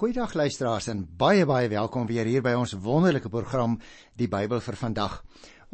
Goeiedag 0.00 0.32
luisteraars 0.32 0.86
en 0.88 1.02
baie 1.20 1.44
baie 1.44 1.68
welkom 1.68 2.06
weer 2.08 2.24
hier 2.24 2.40
by 2.40 2.54
ons 2.56 2.72
wonderlike 2.72 3.28
program 3.28 3.74
Die 4.16 4.30
Bybel 4.32 4.62
vir 4.64 4.76
vandag. 4.80 5.18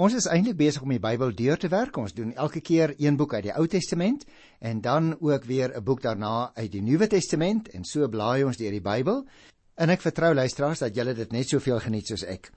Ons 0.03 0.17
is 0.19 0.27
eintlik 0.27 0.57
besig 0.59 0.83
om 0.83 0.91
die 0.91 0.99
Bybel 0.99 1.31
deur 1.39 1.61
te 1.63 1.71
werk. 1.71 1.95
Ons 1.95 2.17
doen 2.17 2.33
elke 2.35 2.59
keer 2.59 2.97
een 2.99 3.15
boek 3.15 3.37
uit 3.37 3.45
die 3.45 3.53
Ou 3.55 3.69
Testament 3.71 4.25
en 4.59 4.81
dan 4.83 5.15
ook 5.21 5.47
weer 5.47 5.71
'n 5.77 5.85
boek 5.85 6.03
daarna 6.03 6.51
uit 6.57 6.73
die 6.73 6.83
Nuwe 6.83 7.07
Testament 7.07 7.69
en 7.69 7.85
so 7.85 8.09
blaai 8.09 8.43
ons 8.43 8.57
deur 8.57 8.73
die 8.73 8.83
Bybel. 8.83 9.25
En 9.77 9.91
ek 9.91 10.01
vertrou 10.01 10.35
luisteraars 10.35 10.79
dat 10.79 10.95
julle 10.95 11.15
dit 11.15 11.33
net 11.33 11.49
soveel 11.49 11.79
geniet 11.79 12.07
soos 12.07 12.25
ek. 12.25 12.51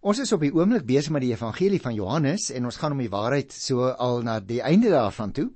Ons 0.00 0.18
is 0.18 0.32
op 0.32 0.40
die 0.40 0.54
oomblik 0.54 0.86
besig 0.86 1.10
met 1.10 1.22
die 1.22 1.32
Evangelie 1.32 1.80
van 1.80 1.94
Johannes 1.94 2.50
en 2.50 2.64
ons 2.64 2.76
gaan 2.76 2.92
om 2.92 2.98
die 2.98 3.10
waarheid 3.10 3.52
so 3.52 3.88
al 3.88 4.22
na 4.22 4.40
die 4.40 4.62
einde 4.62 4.88
daarvan 4.88 5.32
toe. 5.32 5.50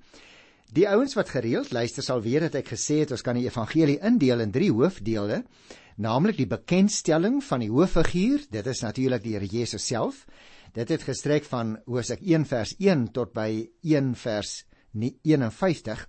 Die 0.73 0.87
ouens 0.89 1.13
wat 1.13 1.29
gereeld 1.29 1.69
luister 1.77 2.01
sal 2.01 2.23
weet 2.25 2.47
dat 2.47 2.55
ek 2.63 2.71
gesê 2.73 3.03
het 3.03 3.11
ons 3.13 3.21
kan 3.25 3.37
die 3.37 3.45
evangelie 3.45 3.99
indeel 4.09 4.41
in 4.41 4.53
drie 4.55 4.71
hoofdele, 4.73 5.43
naamlik 6.01 6.39
die 6.39 6.49
bekendstelling 6.49 7.43
van 7.45 7.61
die 7.61 7.69
hooffiguur, 7.69 8.47
dit 8.49 8.71
is 8.73 8.81
natuurlik 8.81 9.21
die 9.21 9.35
Here 9.35 9.49
Jesus 9.53 9.85
self. 9.85 10.23
Dit 10.73 10.89
het 10.89 11.05
gestrek 11.05 11.45
van 11.45 11.75
Hosea 11.85 12.17
1 12.17 12.47
vers 12.49 12.73
1 12.79 13.03
tot 13.13 13.35
by 13.37 13.67
1 13.85 14.15
vers 14.17 14.55
51. 14.97 16.07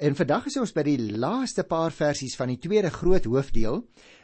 En 0.00 0.16
vandag 0.16 0.48
is 0.48 0.56
ons 0.56 0.72
by 0.72 0.86
die 0.88 1.12
laaste 1.12 1.66
paar 1.68 1.92
versies 1.92 2.38
van 2.40 2.54
die 2.54 2.60
tweede 2.60 2.94
groot 2.94 3.28
hoofdeel 3.28 3.82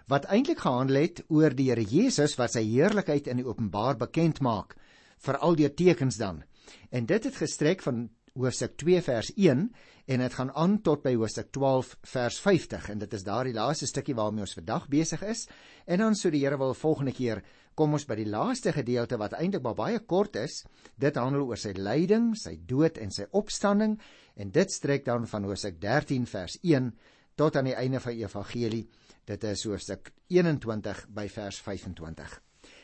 wat 0.09 0.30
eintlik 0.32 0.65
gehandel 0.65 1.02
het 1.02 1.23
oor 1.29 1.52
die 1.52 1.69
Here 1.69 1.84
Jesus 1.84 2.38
wat 2.41 2.57
sy 2.57 2.65
heerlikheid 2.71 3.29
in 3.29 3.45
die 3.45 3.46
openbaar 3.46 4.01
bekend 4.01 4.41
maak, 4.41 4.79
veral 5.21 5.60
deur 5.60 5.77
tekens 5.77 6.16
dan. 6.16 6.41
En 6.88 7.05
dit 7.05 7.29
het 7.29 7.37
gestrek 7.37 7.84
van 7.84 8.07
hoofstuk 8.38 8.77
2 8.80 9.02
vers 9.04 9.30
1 9.36 9.64
en 10.12 10.22
dit 10.24 10.34
gaan 10.34 10.50
aan 10.59 10.78
tot 10.82 11.02
by 11.04 11.12
hoofstuk 11.14 11.50
12 11.52 11.96
vers 12.14 12.38
50 12.40 12.88
en 12.90 13.02
dit 13.02 13.16
is 13.16 13.24
daardie 13.27 13.54
laaste 13.54 13.86
stukkie 13.86 14.16
waarmee 14.18 14.46
ons 14.46 14.54
vandag 14.56 14.88
besig 14.92 15.23
is. 15.23 15.46
En 15.86 16.02
dan 16.02 16.16
sou 16.18 16.32
die 16.32 16.42
Here 16.45 16.59
wil 16.59 16.74
volgende 16.74 17.12
keer 17.12 17.42
kom 17.74 17.92
ons 17.92 18.07
by 18.09 18.16
die 18.18 18.29
laaste 18.29 18.73
gedeelte 18.73 19.18
wat 19.20 19.37
eintlik 19.38 19.65
baie 19.76 20.01
kort 20.01 20.37
is. 20.37 20.62
Dit 20.96 21.16
handel 21.16 21.46
oor 21.48 21.60
sy 21.60 21.73
lyding, 21.76 22.32
sy 22.37 22.59
dood 22.66 22.98
en 22.98 23.10
sy 23.10 23.29
opstanding. 23.30 23.98
En 24.37 24.52
dit 24.52 24.73
strek 24.73 25.04
dan 25.04 25.26
van 25.26 25.45
hoofstuk 25.45 25.80
13 25.80 26.26
vers 26.26 26.59
1 26.62 26.92
tot 27.37 27.57
aan 27.57 27.70
die 27.70 27.76
einde 27.76 28.01
van 28.01 28.16
die 28.16 28.24
evangelie. 28.24 28.87
Dit 29.24 29.45
is 29.45 29.64
hoofstuk 29.64 30.12
21 30.29 31.07
by 31.14 31.29
vers 31.29 31.60
25 31.60 32.40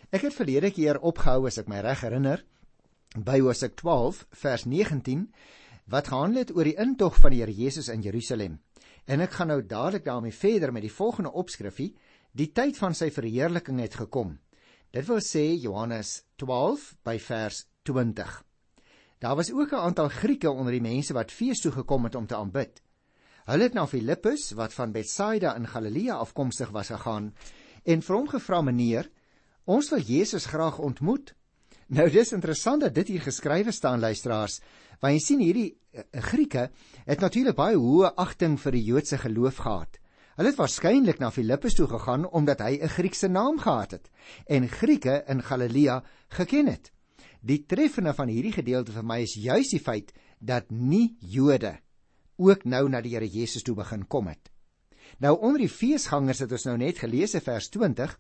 Ek 0.09 0.23
het 0.25 0.33
verlede 0.33 0.71
keer 0.73 0.97
opgehou 1.05 1.45
as 1.51 1.59
ek 1.61 1.67
my 1.69 1.83
reg 1.85 2.01
herinner 2.01 2.41
by 3.17 3.39
Hosea 3.41 3.71
12 3.73 4.27
vers 4.43 4.65
19 4.65 5.29
wat 5.89 6.11
gehandel 6.13 6.43
het 6.45 6.51
oor 6.57 6.69
die 6.69 6.77
intog 6.77 7.17
van 7.17 7.33
die 7.33 7.41
Here 7.41 7.55
Jesus 7.55 7.89
in 7.89 8.03
Jerusalem. 8.05 8.59
En 9.09 9.23
ek 9.25 9.39
gaan 9.39 9.49
nou 9.49 9.63
dadelik 9.65 10.05
daarmee 10.05 10.35
verder 10.37 10.73
met 10.73 10.85
die 10.85 10.93
volgende 10.93 11.33
opskrifie: 11.33 11.95
Die 12.37 12.51
tyd 12.53 12.77
van 12.77 12.95
sy 12.95 13.09
verheerliking 13.11 13.81
het 13.81 13.97
gekom. 13.97 14.37
Dit 14.93 15.07
wil 15.09 15.23
sê 15.25 15.57
Johannes 15.57 16.25
12 16.37 16.91
by 17.05 17.17
vers 17.19 17.65
20. 17.89 18.45
Daar 19.19 19.37
was 19.37 19.53
ook 19.53 19.73
'n 19.73 19.85
aantal 19.89 20.09
Grieke 20.09 20.51
onder 20.51 20.73
die 20.73 20.85
mense 20.85 21.13
wat 21.13 21.33
fees 21.33 21.61
toe 21.61 21.73
gekom 21.73 22.05
het 22.05 22.15
om 22.15 22.27
te 22.27 22.37
aanbid. 22.37 22.83
Hulle 23.45 23.63
het 23.63 23.75
na 23.75 23.87
Filippus 23.87 24.51
wat 24.51 24.75
van 24.75 24.93
Betsaida 24.93 25.57
in 25.57 25.67
Galilea 25.67 26.15
afkomstig 26.15 26.71
was 26.71 26.89
gegaan 26.89 27.35
en 27.85 28.03
vir 28.03 28.17
hom 28.17 28.29
gevra: 28.29 28.63
"Meneer, 28.63 29.11
ons 29.65 29.91
wil 29.91 30.01
Jesus 30.01 30.47
graag 30.47 30.79
ontmoet." 30.79 31.38
Nou 31.89 32.05
dis 32.13 32.35
interessant 32.37 32.83
dat 32.85 32.93
dit 32.93 33.15
hier 33.15 33.23
geskrywe 33.25 33.73
staan 33.73 34.03
luisteraars, 34.03 34.59
want 35.01 35.15
jy 35.15 35.21
sien 35.25 35.41
hierdie 35.41 35.71
uh, 35.73 36.03
Grieke 36.21 36.67
het 37.07 37.23
natuurlik 37.25 37.57
baie 37.57 37.79
hoë 37.81 38.11
agting 38.21 38.59
vir 38.61 38.77
die 38.77 38.83
Joodse 38.91 39.17
geloof 39.23 39.63
gehad. 39.65 39.97
Hulle 40.37 40.53
het 40.53 40.59
waarskynlik 40.61 41.19
na 41.19 41.31
Filippus 41.33 41.79
toe 41.79 41.89
gegaan 41.89 42.27
omdat 42.29 42.61
hy 42.61 42.77
'n 42.77 42.93
Griekse 42.93 43.29
naam 43.29 43.57
gehad 43.59 43.97
het 43.97 44.11
en 44.47 44.69
Grieke 44.69 45.25
in 45.27 45.43
Galilea 45.43 46.03
geken 46.29 46.67
het. 46.67 46.93
Die 47.41 47.65
treffende 47.65 48.13
van 48.15 48.29
hierdie 48.29 48.53
gedeelte 48.53 48.93
vir 48.93 49.05
my 49.05 49.23
is 49.23 49.35
juis 49.35 49.71
die 49.71 49.81
feit 49.81 50.13
dat 50.41 50.71
nie 50.71 51.17
Jode 51.21 51.79
ook 52.37 52.65
nou 52.65 52.89
na 52.89 53.01
die 53.01 53.15
Here 53.17 53.27
Jesus 53.27 53.63
toe 53.63 53.75
begin 53.75 54.07
kom 54.07 54.29
het. 54.29 54.51
Nou 55.19 55.35
onder 55.41 55.59
die 55.65 55.73
feesgangers 55.73 56.39
het 56.45 56.53
ons 56.53 56.65
nou 56.69 56.77
net 56.77 56.99
gelees 56.99 57.35
in 57.35 57.45
vers 57.45 57.69
20 57.75 58.19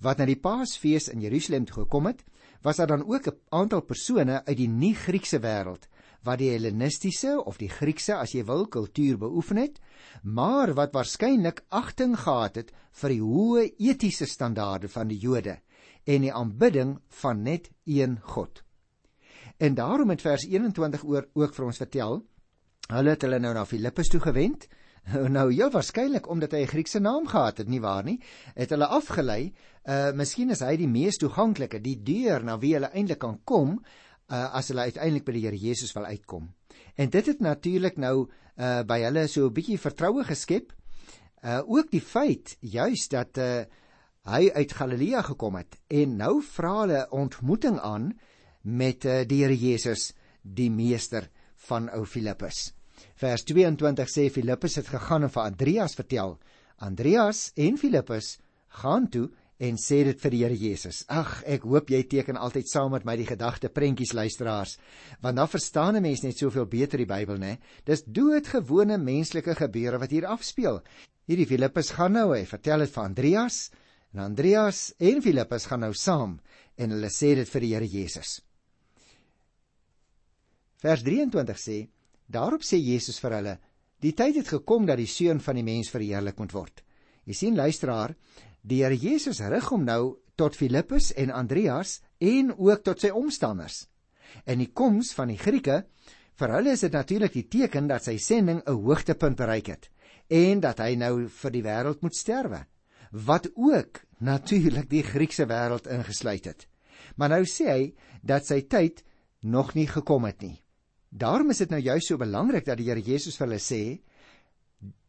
wat 0.00 0.18
na 0.18 0.26
die 0.26 0.40
Paasfees 0.40 1.08
in 1.12 1.20
Jerusalem 1.20 1.64
toe 1.64 1.82
gekom 1.82 2.06
het 2.06 2.24
was 2.62 2.76
daar 2.76 2.86
dan 2.86 3.06
ook 3.06 3.26
'n 3.26 3.38
aantal 3.48 3.80
persone 3.80 4.44
uit 4.44 4.56
die 4.56 4.68
nie-Griekse 4.68 5.40
wêreld 5.40 5.88
wat 6.22 6.38
die 6.38 6.50
Hellenistiese 6.52 7.38
of 7.44 7.58
die 7.60 7.70
Griekse 7.72 8.16
as 8.16 8.34
jy 8.36 8.44
wil 8.44 8.66
kultuur 8.68 9.18
beoefen 9.18 9.56
het, 9.56 9.80
maar 10.22 10.74
wat 10.76 10.92
waarskynlik 10.92 11.64
agting 11.68 12.16
gehad 12.18 12.56
het 12.60 12.72
vir 13.02 13.14
die 13.14 13.22
hoë 13.22 13.64
etiese 13.78 14.26
standaarde 14.26 14.88
van 14.88 15.08
die 15.08 15.18
Jode 15.18 15.58
en 16.04 16.26
die 16.26 16.34
aanbidding 16.34 16.98
van 17.22 17.42
net 17.42 17.70
een 17.84 18.18
God. 18.22 18.62
En 19.60 19.74
daarom 19.74 20.10
het 20.10 20.22
vers 20.24 20.46
21 20.48 21.04
oor 21.04 21.28
ook 21.32 21.54
vir 21.54 21.64
ons 21.64 21.80
vertel, 21.82 22.22
hulle 22.90 23.10
het 23.10 23.22
hulle 23.22 23.38
nou 23.38 23.54
na 23.54 23.64
Filippus 23.64 24.08
toe 24.08 24.20
gewend 24.20 24.66
Nou 25.36 25.48
heel 25.52 25.70
waarskynlik 25.70 26.28
omdat 26.30 26.52
hy 26.52 26.62
'n 26.62 26.72
Griekse 26.72 27.00
naam 27.00 27.26
gehad 27.26 27.58
het, 27.58 27.68
nie 27.68 27.80
waar 27.80 28.04
nie? 28.04 28.20
Het 28.54 28.70
hulle 28.70 28.86
afgelei, 28.86 29.52
uh 29.84 30.12
miskien 30.12 30.50
is 30.50 30.60
hy 30.60 30.76
die 30.76 30.88
mees 30.88 31.16
toeganklike, 31.16 31.80
die 31.80 31.96
deur 32.02 32.44
na 32.44 32.58
wie 32.58 32.74
hulle 32.74 32.92
eintlik 32.92 33.18
kan 33.18 33.40
kom 33.44 33.78
uh 34.30 34.54
as 34.54 34.68
hulle 34.68 34.86
uiteindelik 34.86 35.24
by 35.24 35.32
die 35.32 35.44
Here 35.46 35.56
Jesus 35.56 35.92
wil 35.94 36.04
uitkom. 36.04 36.50
En 36.96 37.10
dit 37.10 37.26
het 37.26 37.40
natuurlik 37.40 37.96
nou 37.96 38.28
uh 38.56 38.82
by 38.82 39.00
hulle 39.02 39.26
so 39.28 39.46
'n 39.46 39.54
bietjie 39.54 39.78
vertroue 39.78 40.24
geskep. 40.24 40.72
Uh 41.42 41.62
ook 41.66 41.90
die 41.90 42.00
feit 42.00 42.56
juis 42.60 43.08
dat 43.08 43.38
uh 43.38 43.64
hy 44.28 44.50
uit 44.52 44.72
Galilea 44.72 45.22
gekom 45.22 45.56
het 45.56 45.78
en 45.88 46.16
nou 46.16 46.42
vra 46.42 46.80
hulle 46.80 47.06
ontmoeting 47.10 47.78
aan 47.80 48.12
met 48.62 49.04
uh, 49.04 49.22
die 49.24 49.42
Here 49.42 49.56
Jesus, 49.56 50.12
die 50.42 50.70
meester 50.70 51.30
van 51.56 51.88
ou 51.88 52.04
Filippus. 52.06 52.74
Vers 53.20 53.44
22 53.44 54.08
sê 54.08 54.28
Filippus 54.32 54.78
het 54.80 54.88
gegaan 54.88 55.26
en 55.26 55.32
vir 55.32 55.42
Andreas 55.42 55.94
vertel. 55.98 56.38
Andreas 56.78 57.50
en 57.56 57.76
Filippus 57.76 58.38
gaan 58.80 59.08
toe 59.08 59.28
en 59.60 59.76
sê 59.76 60.00
dit 60.08 60.20
vir 60.22 60.32
die 60.32 60.40
Here 60.40 60.56
Jesus. 60.56 61.02
Ag, 61.12 61.42
ek 61.44 61.66
hoop 61.68 61.90
jy 61.92 62.00
teken 62.08 62.38
altyd 62.40 62.70
saam 62.70 62.94
met 62.94 63.04
my 63.04 63.16
die 63.20 63.28
gedagte 63.28 63.68
prentjies 63.68 64.14
luisteraars, 64.16 64.78
want 65.20 65.36
dan 65.36 65.48
verstaan 65.52 65.96
'n 65.96 66.02
mens 66.02 66.22
net 66.24 66.38
soveel 66.38 66.66
beter 66.66 66.98
die 66.98 67.06
Bybel, 67.06 67.36
né? 67.36 67.58
Dis 67.84 68.02
doodgewone 68.02 68.96
menslike 68.98 69.54
gebeure 69.54 69.98
wat 69.98 70.10
hier 70.10 70.26
afspeel. 70.26 70.80
Hierdie 71.28 71.46
Filippus 71.46 71.90
gaan 71.90 72.12
nou, 72.12 72.32
hy 72.34 72.44
vertel 72.46 72.78
dit 72.78 72.90
vir 72.90 73.04
Andreas 73.04 73.70
en 74.14 74.20
Andreas 74.20 74.94
en 74.98 75.22
Filippus 75.22 75.66
gaan 75.66 75.80
nou 75.80 75.92
saam 75.94 76.40
en 76.76 76.90
hulle 76.90 77.10
sê 77.10 77.34
dit 77.34 77.48
vir 77.48 77.60
die 77.60 77.74
Here 77.74 77.86
Jesus. 77.86 78.40
Vers 80.80 81.02
23 81.02 81.58
sê 81.58 81.88
Daarop 82.30 82.62
sê 82.62 82.78
Jesus 82.78 83.18
vir 83.18 83.34
hulle: 83.34 83.58
"Die 84.00 84.14
tyd 84.14 84.36
het 84.36 84.48
gekom 84.48 84.86
dat 84.86 84.98
die 84.98 85.10
seun 85.10 85.40
van 85.40 85.56
die 85.58 85.66
mens 85.66 85.90
verheerlik 85.90 86.38
moet 86.38 86.52
word." 86.52 86.82
Jy 87.26 87.34
sien 87.34 87.56
luisteraar, 87.56 88.14
die 88.62 88.82
Here 88.84 88.96
Jesus 88.96 89.40
rig 89.40 89.68
hom 89.68 89.84
nou 89.84 90.18
tot 90.36 90.56
Filippus 90.56 91.12
en 91.12 91.30
Andreas 91.30 92.00
en 92.18 92.52
ook 92.56 92.84
tot 92.84 93.00
sy 93.00 93.10
omstanders. 93.10 93.88
En 94.46 94.58
die 94.58 94.70
koms 94.72 95.12
van 95.12 95.28
die 95.28 95.38
Grieke, 95.38 95.84
vir 96.38 96.54
hulle 96.54 96.72
is 96.72 96.80
dit 96.86 96.92
natuurlik 96.92 97.32
die 97.32 97.48
teken 97.48 97.88
dat 97.88 98.04
sy 98.04 98.16
sending 98.16 98.62
'n 98.64 98.78
hoogtepunt 98.84 99.36
bereik 99.36 99.66
het 99.66 99.90
en 100.30 100.60
dat 100.60 100.78
hy 100.78 100.94
nou 100.94 101.28
vir 101.28 101.50
die 101.50 101.62
wêreld 101.62 102.02
moet 102.02 102.14
sterwe, 102.14 102.64
wat 103.10 103.50
ook 103.56 104.00
natuurlik 104.20 104.88
die 104.88 105.02
Griekse 105.02 105.46
wêreld 105.46 105.90
ingesluit 105.90 106.44
het. 106.44 106.68
Maar 107.16 107.28
nou 107.28 107.44
sê 107.44 107.66
hy 107.66 107.94
dat 108.22 108.46
sy 108.46 108.60
tyd 108.62 109.02
nog 109.42 109.74
nie 109.74 109.86
gekom 109.86 110.24
het 110.24 110.42
nie. 110.42 110.62
Daarom 111.10 111.50
is 111.50 111.58
dit 111.58 111.70
nou 111.70 111.80
juist 111.82 112.06
so 112.06 112.18
belangrik 112.18 112.64
dat 112.66 112.78
die 112.78 112.86
Here 112.86 113.02
Jesus 113.02 113.36
vir 113.36 113.48
hulle 113.48 113.62
sê 113.62 113.82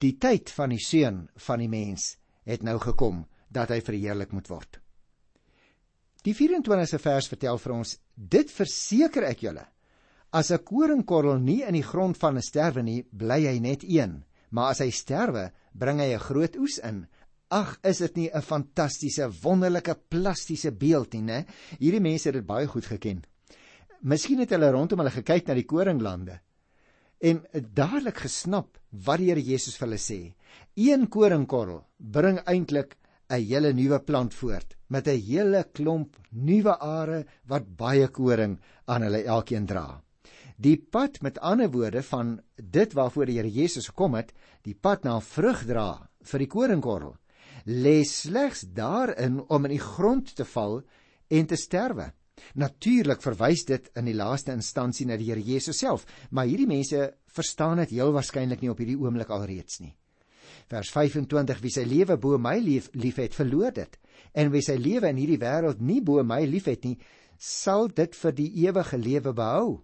die 0.02 0.16
tyd 0.20 0.50
van 0.52 0.74
die 0.74 0.82
seun 0.82 1.28
van 1.46 1.62
die 1.62 1.70
mens 1.72 2.16
het 2.50 2.66
nou 2.66 2.80
gekom 2.82 3.22
dat 3.54 3.70
hy 3.70 3.80
verheerlik 3.86 4.34
moet 4.34 4.50
word. 4.50 4.80
Die 6.26 6.34
24ste 6.38 7.00
vers 7.02 7.30
vertel 7.30 7.62
vir 7.62 7.76
ons 7.76 7.96
dit 8.16 8.50
verseker 8.52 9.30
ek 9.30 9.46
julle 9.46 9.68
as 10.32 10.52
'n 10.52 10.64
koringkorrel 10.64 11.40
nie 11.40 11.62
in 11.64 11.74
die 11.74 11.86
grond 11.86 12.18
van 12.18 12.38
'n 12.38 12.42
sterwe 12.42 12.82
nie 12.84 13.04
bly 13.04 13.46
hy 13.46 13.60
net 13.60 13.84
een 13.84 14.24
maar 14.50 14.72
as 14.72 14.80
hy 14.80 14.90
sterwe 14.90 15.52
bring 15.74 16.00
hy 16.00 16.14
'n 16.14 16.20
groot 16.20 16.56
oes 16.58 16.78
in 16.80 17.08
Ag, 17.52 17.80
is 17.84 17.98
dit 17.98 18.16
nie 18.16 18.30
'n 18.32 18.42
fantastiese, 18.42 19.28
wonderlike, 19.44 19.96
plastiese 20.10 20.72
beeld 20.72 21.14
nie, 21.14 21.22
né? 21.22 21.46
Hierdie 21.80 22.00
mense 22.00 22.30
het 22.30 22.34
dit 22.34 22.46
baie 22.46 22.68
goed 22.68 22.86
geken. 22.86 23.26
Miskien 24.02 24.40
het 24.42 24.50
hulle 24.56 24.72
rondom 24.74 25.04
hulle 25.04 25.14
gekyk 25.14 25.48
na 25.48 25.56
die 25.58 25.68
koringlande 25.70 26.40
en 27.22 27.44
dadelik 27.54 28.24
gesnap 28.24 28.80
wat 29.06 29.22
die 29.22 29.28
Here 29.30 29.42
Jesus 29.46 29.78
vir 29.78 29.88
hulle 29.88 30.00
sê. 30.02 30.20
Een 30.74 31.06
koringkorrel 31.06 31.84
bring 31.98 32.40
eintlik 32.50 32.98
'n 33.30 33.46
hele 33.46 33.74
nuwe 33.74 34.00
plant 34.00 34.34
voort 34.34 34.76
met 34.90 35.08
'n 35.08 35.22
hele 35.22 35.64
klomp 35.74 36.18
nuwe 36.32 36.74
are 36.80 37.26
wat 37.46 37.78
baie 37.78 38.08
koring 38.08 38.60
aan 38.88 39.04
hulle 39.04 39.24
elkeen 39.24 39.66
dra. 39.66 40.02
Die 40.58 40.78
pad 40.78 41.22
met 41.22 41.40
ander 41.40 41.70
woorde 41.72 42.04
van 42.04 42.42
dit 42.56 42.94
waarvoor 42.94 43.26
die 43.26 43.38
Here 43.38 43.52
Jesus 43.52 43.88
gekom 43.88 44.16
het, 44.16 44.34
die 44.64 44.76
pad 44.76 45.04
na 45.04 45.20
vrug 45.20 45.66
dra 45.66 46.10
vir 46.24 46.40
die 46.40 46.48
koringkorrel. 46.48 47.16
lê 47.66 48.04
slegs 48.04 48.62
daarin 48.74 49.40
om 49.48 49.66
in 49.66 49.72
die 49.72 49.86
grond 49.96 50.36
te 50.36 50.46
val 50.46 50.82
en 51.30 51.46
te 51.46 51.56
sterwe. 51.56 52.14
Natuurlik 52.56 53.22
verwys 53.24 53.66
dit 53.68 53.90
in 53.98 54.10
die 54.10 54.18
laaste 54.18 54.54
instansie 54.56 55.08
na 55.08 55.18
die 55.18 55.30
Here 55.30 55.42
Jesus 55.42 55.80
self, 55.80 56.06
maar 56.32 56.50
hierdie 56.50 56.70
mense 56.70 57.10
verstaan 57.32 57.82
dit 57.84 57.96
heel 57.98 58.14
waarskynlik 58.16 58.62
nie 58.62 58.72
op 58.72 58.82
hierdie 58.82 59.00
oomblik 59.00 59.32
alreeds 59.32 59.82
nie. 59.84 59.94
Vers 60.72 60.92
25: 60.92 61.62
Wie 61.64 61.72
sy 61.74 61.84
lewe 61.88 62.18
bo 62.18 62.38
my 62.40 62.58
lief, 62.60 62.90
liefhet, 62.94 63.36
verloor 63.36 63.74
dit. 63.76 63.98
En 64.36 64.52
wie 64.52 64.64
sy 64.64 64.78
lewe 64.80 65.10
in 65.12 65.20
hierdie 65.20 65.40
wêreld 65.42 65.82
nie 65.84 66.02
bo 66.04 66.24
my 66.24 66.44
liefhet 66.48 66.86
nie, 66.88 66.98
sal 67.38 67.90
dit 67.90 68.16
vir 68.16 68.36
die 68.38 68.50
ewige 68.68 69.00
lewe 69.00 69.34
behou. 69.34 69.82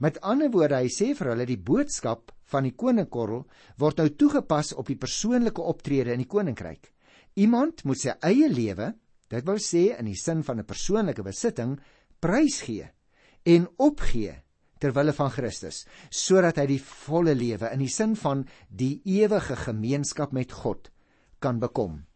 Met 0.00 0.20
ander 0.24 0.50
woorde, 0.50 0.78
hy 0.80 0.88
sê 0.88 1.12
vir 1.14 1.32
hulle 1.34 1.46
die 1.46 1.60
boodskap 1.60 2.32
van 2.50 2.66
die 2.66 2.74
koninkorrel 2.74 3.44
word 3.78 4.00
nou 4.00 4.08
toegepas 4.22 4.72
op 4.78 4.88
die 4.88 4.98
persoonlike 4.98 5.62
optrede 5.62 6.14
in 6.14 6.24
die 6.24 6.30
koninkryk. 6.30 6.88
Iemand 7.38 7.84
moet 7.84 8.00
sy 8.00 8.14
eie 8.26 8.48
lewe, 8.50 8.90
dit 9.30 9.46
wil 9.46 9.60
sê 9.62 9.84
in 9.96 10.10
die 10.10 10.18
sin 10.18 10.42
van 10.42 10.58
'n 10.58 10.66
persoonlike 10.66 11.22
besitting, 11.22 11.78
prysgee 12.20 12.90
en 13.46 13.68
opgee 13.78 14.34
ter 14.80 14.92
wille 14.92 15.12
van 15.12 15.30
Christus, 15.30 15.86
sodat 16.10 16.56
hy 16.56 16.66
die 16.66 16.82
volle 16.82 17.34
lewe 17.34 17.70
in 17.72 17.78
die 17.78 17.88
sin 17.88 18.16
van 18.16 18.46
die 18.68 19.00
ewige 19.04 19.56
gemeenskap 19.56 20.32
met 20.32 20.52
God 20.52 20.90
kan 21.38 21.58
bekom. 21.58 22.06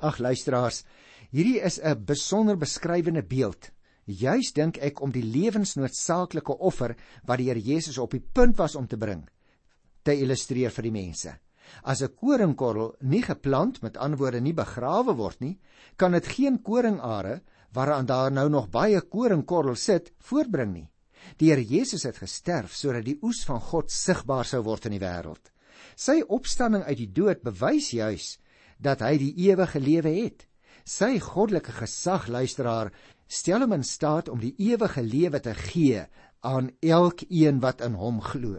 Ag 0.00 0.18
luisteraars, 0.18 0.84
hierdie 1.30 1.60
is 1.60 1.78
'n 1.78 2.04
besonder 2.04 2.56
beskrywende 2.56 3.22
beeld 3.22 3.72
Juis 4.04 4.50
dink 4.52 4.80
ek 4.82 5.00
om 5.02 5.12
die 5.14 5.22
lewensnoodsaaklike 5.22 6.56
offer 6.58 6.96
wat 7.28 7.38
die 7.38 7.48
Here 7.50 7.60
Jesus 7.60 7.98
op 8.02 8.10
die 8.10 8.22
punt 8.22 8.58
was 8.58 8.74
om 8.74 8.86
te 8.86 8.98
bring 8.98 9.28
te 10.02 10.16
illustreer 10.18 10.72
vir 10.74 10.82
die 10.88 10.94
mense. 10.94 11.32
As 11.82 12.02
'n 12.02 12.14
koringkorrel 12.14 12.94
nie 13.00 13.22
geplant 13.22 13.82
met 13.82 13.96
antwoorde 13.96 14.40
nie 14.40 14.54
begrawe 14.54 15.14
word 15.14 15.40
nie, 15.40 15.58
kan 15.96 16.12
dit 16.12 16.26
geen 16.26 16.62
koringare 16.62 17.42
waaraan 17.72 18.06
daar 18.06 18.32
nou 18.32 18.48
nog 18.48 18.70
baie 18.70 19.00
koringkorrels 19.00 19.84
sit 19.84 20.12
voortbring 20.18 20.72
nie. 20.72 20.88
Die 21.38 21.50
Here 21.50 21.64
Jesus 21.64 22.02
het 22.02 22.18
gesterf 22.18 22.74
sodat 22.74 23.04
die 23.04 23.18
oes 23.22 23.44
van 23.44 23.60
God 23.60 23.90
sigbaar 23.90 24.44
sou 24.44 24.62
word 24.62 24.86
in 24.86 24.96
die 24.96 25.02
wêreld. 25.02 25.52
Sy 25.96 26.22
opstanding 26.28 26.84
uit 26.84 26.98
die 26.98 27.12
dood 27.12 27.42
bewys 27.42 27.90
juis 27.90 28.38
dat 28.78 29.00
hy 29.00 29.16
die 29.18 29.34
ewige 29.48 29.80
lewe 29.80 30.12
het. 30.22 30.46
Sy 30.84 31.18
goddelike 31.22 31.72
gesag 31.72 32.28
luisteraar 32.28 32.90
stel 33.28 33.64
hom 33.64 33.76
in 33.78 33.84
staat 33.86 34.28
om 34.28 34.40
die 34.42 34.54
ewige 34.58 35.02
lewe 35.02 35.40
te 35.40 35.54
gee 35.54 36.02
aan 36.42 36.72
elkeen 36.82 37.60
wat 37.62 37.80
in 37.86 37.94
hom 37.94 38.20
glo. 38.20 38.58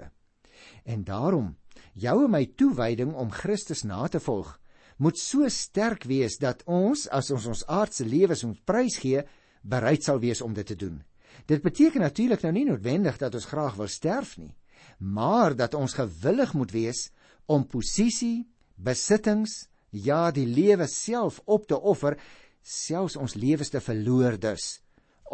En 0.83 1.03
daarom, 1.03 1.55
jou 1.93 2.17
en 2.25 2.31
my 2.33 2.45
toewyding 2.57 3.13
om 3.15 3.31
Christus 3.31 3.83
na 3.87 4.07
te 4.07 4.21
volg, 4.23 4.51
moet 4.97 5.17
so 5.19 5.47
sterk 5.49 6.05
wees 6.09 6.37
dat 6.41 6.63
ons 6.69 7.07
as 7.11 7.31
ons 7.33 7.47
ons 7.49 7.63
aardse 7.67 8.05
lewens 8.05 8.43
moet 8.45 8.61
prysgee, 8.65 9.23
bereid 9.63 10.03
sal 10.03 10.21
wees 10.21 10.41
om 10.41 10.53
dit 10.53 10.67
te 10.67 10.77
doen. 10.77 11.01
Dit 11.49 11.63
beteken 11.63 12.01
natuurlik 12.01 12.43
nou 12.43 12.53
nie 12.53 12.67
noodwendig 12.67 13.17
dat 13.17 13.35
ons 13.35 13.49
graag 13.49 13.77
wil 13.79 13.89
sterf 13.89 14.37
nie, 14.37 14.53
maar 14.99 15.55
dat 15.57 15.73
ons 15.73 15.97
gewillig 15.97 16.53
moet 16.53 16.71
wees 16.71 17.07
om 17.49 17.65
posisie, 17.67 18.45
besittings, 18.75 19.67
ja, 19.91 20.31
die 20.31 20.47
lewe 20.47 20.87
self 20.87 21.41
op 21.45 21.67
te 21.67 21.77
offer 21.77 22.17
selfs 22.63 23.17
ons 23.19 23.35
lewens 23.35 23.69
te 23.69 23.81
verloor 23.83 24.37
dus 24.39 24.79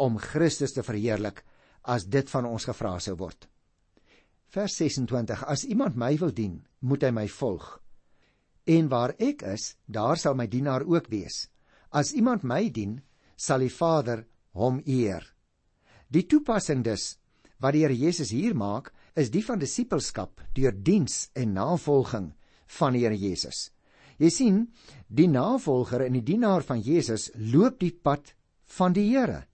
om 0.00 0.18
Christus 0.18 0.74
te 0.74 0.82
verheerlik 0.82 1.44
as 1.82 2.04
dit 2.04 2.28
van 2.30 2.48
ons 2.48 2.66
gevra 2.66 2.98
sou 3.00 3.14
word. 3.20 3.46
Vers 4.50 4.74
26: 4.80 5.44
As 5.46 5.62
iemand 5.64 5.94
my 5.94 6.16
wil 6.18 6.32
dien, 6.34 6.56
moet 6.82 7.04
hy 7.06 7.12
my 7.14 7.26
volg. 7.30 7.66
En 8.66 8.88
waar 8.90 9.14
ek 9.22 9.44
is, 9.46 9.76
daar 9.86 10.18
sal 10.18 10.34
my 10.34 10.48
dienaar 10.50 10.82
ook 10.82 11.06
wees. 11.12 11.44
As 11.94 12.10
iemand 12.18 12.42
my 12.42 12.64
dien, 12.70 12.98
sal 13.38 13.62
die 13.62 13.70
Vader 13.70 14.24
hom 14.58 14.80
eer. 14.86 15.22
Die 16.10 16.26
toepassing 16.26 16.82
dus 16.82 17.14
wat 17.62 17.76
die 17.76 17.84
Here 17.84 17.94
Jesus 17.94 18.32
hier 18.34 18.56
maak, 18.56 18.90
is 19.14 19.30
die 19.30 19.42
van 19.44 19.60
disippelskap 19.60 20.40
deur 20.56 20.74
diens 20.74 21.28
en 21.36 21.54
navolging 21.54 22.30
van 22.80 22.96
die 22.96 23.04
Here 23.04 23.18
Jesus. 23.18 23.68
Jy 24.18 24.30
sien, 24.34 24.60
die 25.06 25.28
navolger 25.30 26.08
en 26.08 26.18
die 26.18 26.26
dienaar 26.26 26.66
van 26.66 26.82
Jesus 26.82 27.30
loop 27.38 27.78
die 27.80 27.94
pad 27.94 28.34
van 28.76 28.96
die 28.96 29.06
Here, 29.12 29.44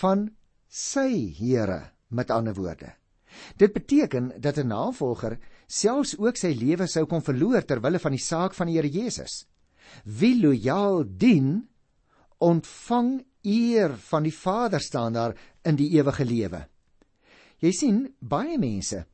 van 0.00 0.30
sy 0.68 1.10
Here, 1.36 1.82
met 2.08 2.32
ander 2.32 2.56
woorde. 2.56 2.94
Dit 3.56 3.72
beteken 3.72 4.32
dat 4.40 4.58
'n 4.58 4.66
navolger 4.66 5.38
selfs 5.66 6.18
ook 6.18 6.36
sy 6.36 6.52
lewe 6.52 6.86
sou 6.86 7.06
kon 7.06 7.22
verloor 7.22 7.64
ter 7.64 7.80
wille 7.80 7.98
van 7.98 8.12
die 8.12 8.24
saak 8.24 8.54
van 8.54 8.66
die 8.66 8.76
Here 8.76 8.88
Jesus. 8.88 9.46
Wie 10.04 10.40
lojaal 10.40 11.04
dien, 11.06 11.68
ontvang 12.38 13.24
eer 13.42 13.96
van 13.96 14.22
die 14.22 14.34
Vader 14.34 14.80
staan 14.80 15.12
daar 15.12 15.34
in 15.62 15.76
die 15.76 15.90
ewige 15.90 16.24
lewe. 16.24 16.68
Jy 17.58 17.72
sien, 17.72 18.14
baie 18.20 18.58
mense 18.58 19.06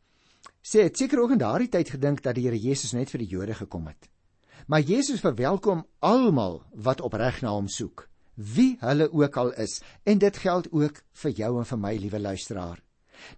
sê 0.60 0.82
het 0.84 0.98
seker 0.98 1.22
ook 1.22 1.30
in 1.34 1.40
daardie 1.40 1.70
tyd 1.72 1.88
gedink 1.88 2.22
dat 2.22 2.36
die 2.36 2.44
Here 2.44 2.58
Jesus 2.58 2.92
net 2.92 3.10
vir 3.10 3.22
die 3.22 3.30
Jode 3.30 3.54
gekom 3.54 3.86
het. 3.88 4.10
Maar 4.66 4.84
Jesus 4.84 5.22
verwelkom 5.24 5.86
almal 6.04 6.60
wat 6.74 7.00
opreg 7.00 7.40
na 7.42 7.54
hom 7.56 7.68
soek, 7.68 8.04
wie 8.36 8.76
hulle 8.80 9.08
ook 9.12 9.36
al 9.40 9.52
is, 9.52 9.80
en 10.04 10.20
dit 10.20 10.36
geld 10.36 10.68
ook 10.72 11.00
vir 11.22 11.30
jou 11.30 11.50
en 11.58 11.66
vir 11.66 11.80
my, 11.80 11.94
liewe 11.96 12.20
luisteraar. 12.20 12.78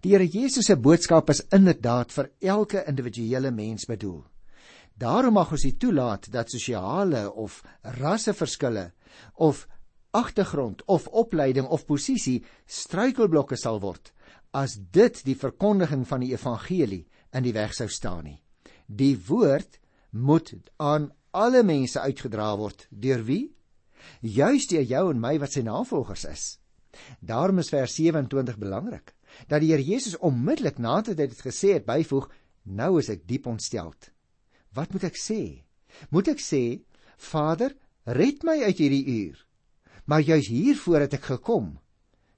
Die 0.01 0.13
Here 0.13 0.27
Jesus 0.27 0.67
se 0.69 0.77
boodskap 0.77 1.29
is 1.29 1.43
inderdaad 1.51 2.11
vir 2.11 2.29
elke 2.41 2.83
individuele 2.87 3.51
mens 3.51 3.87
bedoel. 3.89 4.23
Daarom 4.99 5.33
mag 5.33 5.51
ons 5.51 5.65
nie 5.65 5.77
toelaat 5.77 6.29
dat 6.31 6.51
sosiale 6.53 7.25
of 7.31 7.61
rasseverskille 7.97 8.91
of 9.41 9.65
agtergrond 10.13 10.83
of 10.85 11.07
opleiding 11.07 11.65
of 11.65 11.87
posisie 11.89 12.43
struikelblokke 12.69 13.57
sal 13.57 13.81
word 13.81 14.13
as 14.53 14.77
dit 14.93 15.23
die 15.25 15.37
verkondiging 15.37 16.05
van 16.05 16.21
die 16.21 16.33
evangelie 16.35 17.01
in 17.33 17.45
die 17.45 17.55
weg 17.55 17.73
sou 17.73 17.89
staan 17.89 18.27
nie. 18.27 18.39
Die 18.85 19.17
woord 19.17 19.79
moet 20.11 20.53
aan 20.77 21.09
alle 21.33 21.63
mense 21.65 21.99
uitgedra 21.99 22.51
word 22.59 22.85
deur 22.89 23.23
wie? 23.25 23.55
Juist 24.21 24.69
deur 24.69 24.85
jou 24.85 25.07
en 25.09 25.21
my 25.23 25.39
wat 25.41 25.55
sy 25.55 25.63
navolgers 25.65 26.27
is. 26.29 26.43
Daarom 27.19 27.59
is 27.59 27.69
vers 27.69 27.95
27 27.95 28.57
belangrik 28.57 29.13
dat 29.47 29.61
die 29.61 29.71
Here 29.71 29.83
Jesus 29.83 30.17
onmiddellik 30.17 30.77
nadat 30.77 31.17
hy 31.17 31.27
dit 31.27 31.41
gesê 31.41 31.73
het 31.79 31.85
byvoeg: 31.85 32.29
"Nou 32.63 32.99
is 32.99 33.09
ek 33.09 33.27
diep 33.27 33.47
ontsteld." 33.47 34.11
Wat 34.73 34.93
moet 34.93 35.03
ek 35.03 35.17
sê? 35.17 35.63
Moet 36.09 36.27
ek 36.27 36.39
sê: 36.39 36.83
"Vader, 37.17 37.75
red 38.05 38.43
my 38.43 38.61
uit 38.63 38.77
hierdie 38.77 39.05
uur." 39.05 39.45
Maar 40.05 40.21
juis 40.21 40.47
hiervoor 40.47 40.99
het 40.99 41.13
ek 41.13 41.23
gekom 41.23 41.79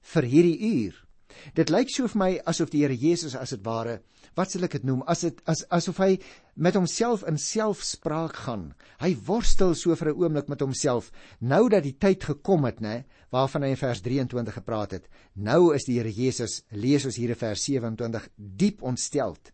vir 0.00 0.22
hierdie 0.22 0.58
uur. 0.60 1.05
Dit 1.54 1.70
lyk 1.70 1.90
so 1.92 2.08
vir 2.08 2.20
my 2.20 2.30
asof 2.46 2.70
die 2.70 2.82
Here 2.84 2.96
Jesus 2.96 3.36
as 3.36 3.50
dit 3.50 3.64
ware 3.64 4.00
wat 4.36 4.52
sal 4.52 4.66
ek 4.66 4.76
dit 4.76 4.84
noem 4.84 5.02
as 5.08 5.22
dit 5.24 5.38
as 5.48 5.62
asof 5.72 5.98
hy 6.02 6.18
met 6.60 6.76
homself 6.76 7.22
in 7.28 7.38
selfspraak 7.40 8.36
gaan. 8.44 8.74
Hy 9.00 9.14
worstel 9.26 9.74
so 9.74 9.96
vir 9.96 10.12
'n 10.12 10.18
oomblik 10.22 10.48
met 10.48 10.60
homself 10.60 11.10
nou 11.40 11.68
dat 11.68 11.82
die 11.82 11.96
tyd 11.96 12.24
gekom 12.24 12.64
het, 12.64 12.80
né, 12.80 13.04
waarvan 13.30 13.62
hy 13.62 13.68
in 13.70 13.76
vers 13.80 14.00
23 14.00 14.54
gepraat 14.54 14.92
het. 14.92 15.08
Nou 15.34 15.74
is 15.74 15.84
die 15.84 15.96
Here 15.96 16.12
Jesus, 16.12 16.62
lees 16.70 17.04
ons 17.04 17.16
hier 17.16 17.30
in 17.30 17.40
vers 17.40 17.64
27, 17.64 18.28
diep 18.36 18.82
ontsteld. 18.82 19.52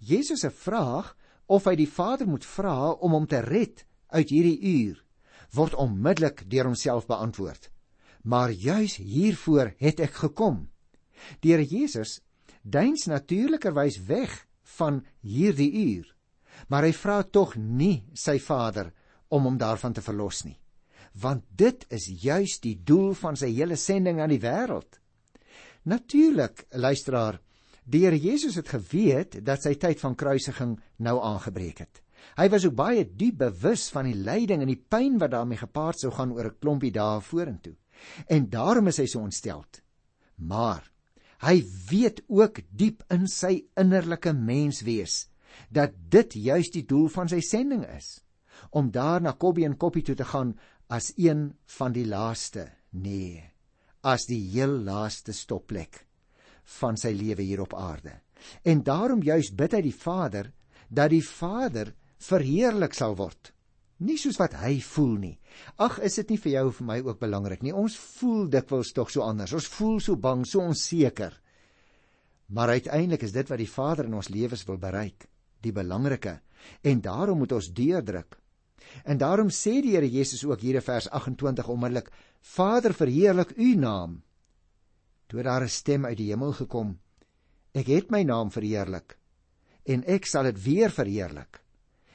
Jesus 0.00 0.40
se 0.40 0.50
vraag 0.50 1.16
of 1.46 1.64
hy 1.64 1.76
die 1.76 1.88
Vader 1.88 2.26
moet 2.26 2.44
vra 2.44 2.92
om 2.92 3.12
hom 3.12 3.26
te 3.26 3.40
red 3.40 3.84
uit 4.08 4.28
hierdie 4.28 4.60
uur 4.60 5.02
word 5.52 5.74
onmiddellik 5.76 6.44
deur 6.48 6.64
homself 6.70 7.06
beantwoord. 7.06 7.70
Maar 8.22 8.50
juis 8.50 8.96
hiervoor 8.96 9.74
het 9.82 10.00
ek 10.00 10.14
gekom. 10.24 10.68
Here 11.42 11.64
Jesus 11.64 12.20
deins 12.62 13.06
natuurlikerwys 13.06 13.98
weg 14.06 14.46
van 14.78 15.02
hierdie 15.20 15.72
uur. 15.72 16.08
Maar 16.68 16.88
hy 16.88 16.92
vra 16.96 17.22
tog 17.22 17.56
nie 17.56 18.04
sy 18.14 18.38
Vader 18.38 18.92
om 19.32 19.48
hom 19.48 19.58
daarvan 19.58 19.92
te 19.92 20.04
verlos 20.04 20.44
nie. 20.44 20.58
Want 21.12 21.44
dit 21.48 21.84
is 21.92 22.08
juis 22.22 22.58
die 22.62 22.78
doel 22.84 23.12
van 23.18 23.36
sy 23.36 23.50
hele 23.52 23.76
sending 23.76 24.20
aan 24.20 24.32
die 24.32 24.40
wêreld. 24.40 25.00
Natuurlik, 25.88 26.66
luisteraar, 26.70 27.40
die 27.84 28.04
Here 28.04 28.18
Jesus 28.18 28.54
het 28.60 28.70
geweet 28.70 29.40
dat 29.44 29.64
sy 29.64 29.74
tyd 29.74 30.00
van 30.00 30.14
kruisiging 30.14 30.76
nou 31.02 31.18
aangebreek 31.20 31.82
het. 31.82 32.02
Hy 32.38 32.46
was 32.52 32.64
ook 32.64 32.76
baie 32.78 33.02
diep 33.04 33.40
bewus 33.40 33.88
van 33.92 34.06
die 34.06 34.16
lyding 34.16 34.62
en 34.62 34.70
die 34.70 34.78
pyn 34.78 35.18
wat 35.20 35.34
daarmee 35.34 35.58
gepaard 35.58 35.98
sou 35.98 36.12
gaan 36.14 36.32
oor 36.32 36.52
'n 36.52 36.58
klompie 36.60 36.92
dae 36.92 37.20
vorentoe. 37.20 37.74
En 38.28 38.48
daarom 38.48 38.86
is 38.86 38.98
hy 38.98 39.06
so 39.06 39.18
ontsteld. 39.18 39.82
Maar 40.36 40.91
Hy 41.42 41.62
weet 41.90 42.22
ook 42.30 42.60
diep 42.70 43.02
in 43.10 43.26
sy 43.30 43.64
innerlike 43.78 44.32
menswees 44.32 45.26
dat 45.74 45.96
dit 46.10 46.36
juis 46.38 46.70
die 46.72 46.84
doel 46.88 47.08
van 47.12 47.28
sy 47.28 47.40
sending 47.44 47.82
is 47.90 48.20
om 48.70 48.92
daar 48.94 49.20
na 49.20 49.32
Kobbie 49.34 49.66
en 49.66 49.76
Koppie 49.76 50.04
toe 50.06 50.14
te 50.16 50.26
gaan 50.28 50.54
as 50.92 51.10
een 51.16 51.50
van 51.78 51.92
die 51.92 52.06
laaste 52.06 52.68
nee 52.92 53.42
as 54.02 54.26
die 54.26 54.40
heel 54.54 54.74
laaste 54.86 55.34
stopplek 55.34 56.02
van 56.80 56.96
sy 56.98 57.12
lewe 57.14 57.42
hier 57.42 57.62
op 57.62 57.74
aarde. 57.74 58.16
En 58.66 58.82
daarom 58.82 59.22
juis 59.22 59.52
bid 59.54 59.74
hy 59.76 59.82
die 59.84 59.94
Vader 59.94 60.50
dat 60.90 61.12
die 61.12 61.22
Vader 61.22 61.92
verheerlik 62.22 62.94
sal 62.94 63.14
word 63.18 63.52
nie 64.04 64.18
soos 64.20 64.38
wat 64.40 64.56
hy 64.60 64.76
voel 64.84 65.14
nie. 65.20 65.34
Ag, 65.82 65.98
is 66.04 66.18
dit 66.20 66.32
nie 66.32 66.40
vir 66.42 66.52
jou 66.52 66.64
of 66.68 66.80
vir 66.80 66.88
my 66.88 66.98
ook 67.06 67.20
belangrik 67.20 67.62
nie? 67.62 67.74
Ons 67.74 67.96
voel 68.18 68.48
dikwels 68.52 68.92
tog 68.96 69.10
so 69.10 69.24
anders. 69.26 69.54
Ons 69.56 69.68
voel 69.72 70.00
so 70.00 70.16
bang, 70.16 70.44
so 70.46 70.60
onseker. 70.60 71.34
Maar 72.52 72.76
uiteindelik 72.76 73.22
is 73.22 73.32
dit 73.32 73.48
wat 73.48 73.60
die 73.62 73.70
Vader 73.70 74.08
in 74.08 74.18
ons 74.18 74.28
lewens 74.28 74.64
wil 74.68 74.78
bereik, 74.78 75.28
die 75.64 75.72
belangrike. 75.72 76.40
En 76.82 77.00
daarom 77.00 77.38
moet 77.42 77.54
ons 77.56 77.70
deurdruk. 77.72 78.36
En 79.04 79.18
daarom 79.18 79.48
sê 79.48 79.78
die 79.80 79.94
Here 79.94 80.10
Jesus 80.10 80.44
ook 80.44 80.60
hier 80.60 80.76
in 80.80 80.84
vers 80.84 81.08
28 81.08 81.68
onmiddellik: 81.68 82.10
Vader, 82.40 82.92
verheerlik 82.94 83.54
U 83.56 83.74
naam. 83.74 84.22
Toe 85.26 85.42
daar 85.42 85.62
'n 85.64 85.68
stem 85.68 86.04
uit 86.04 86.18
die 86.18 86.30
hemel 86.30 86.52
gekom: 86.52 86.98
Ek 87.72 87.86
het 87.86 88.10
my 88.10 88.22
naam 88.22 88.50
verheerlik 88.50 89.16
en 89.84 90.04
ek 90.06 90.26
sal 90.26 90.44
dit 90.50 90.62
weer 90.62 90.90
verheerlik. 90.90 91.61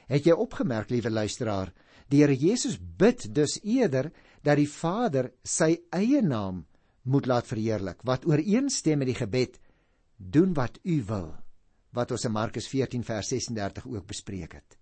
Het 0.08 0.28
jy 0.28 0.34
opgemerk, 0.36 0.90
liewe 0.90 1.10
luisteraar, 1.10 1.72
die 2.08 2.22
Here 2.22 2.36
Jesus 2.36 2.78
bid 2.78 3.26
dus 3.34 3.58
eerder 3.62 4.10
dat 4.42 4.56
die 4.56 4.68
Vader 4.70 5.32
sy 5.44 5.74
eie 5.92 6.22
naam 6.24 6.64
moet 7.08 7.28
laat 7.28 7.48
verheerlik, 7.48 8.02
wat 8.04 8.26
ooreenstem 8.28 9.02
met 9.02 9.10
die 9.12 9.18
gebed: 9.18 9.58
Doen 10.16 10.54
wat 10.56 10.80
U 10.84 11.02
wil, 11.08 11.30
wat 11.92 12.12
ons 12.12 12.24
in 12.24 12.32
Markus 12.32 12.68
14 12.68 13.04
vers 13.04 13.28
36 13.28 13.86
ook 13.86 14.06
bespreek 14.08 14.56
het. 14.56 14.78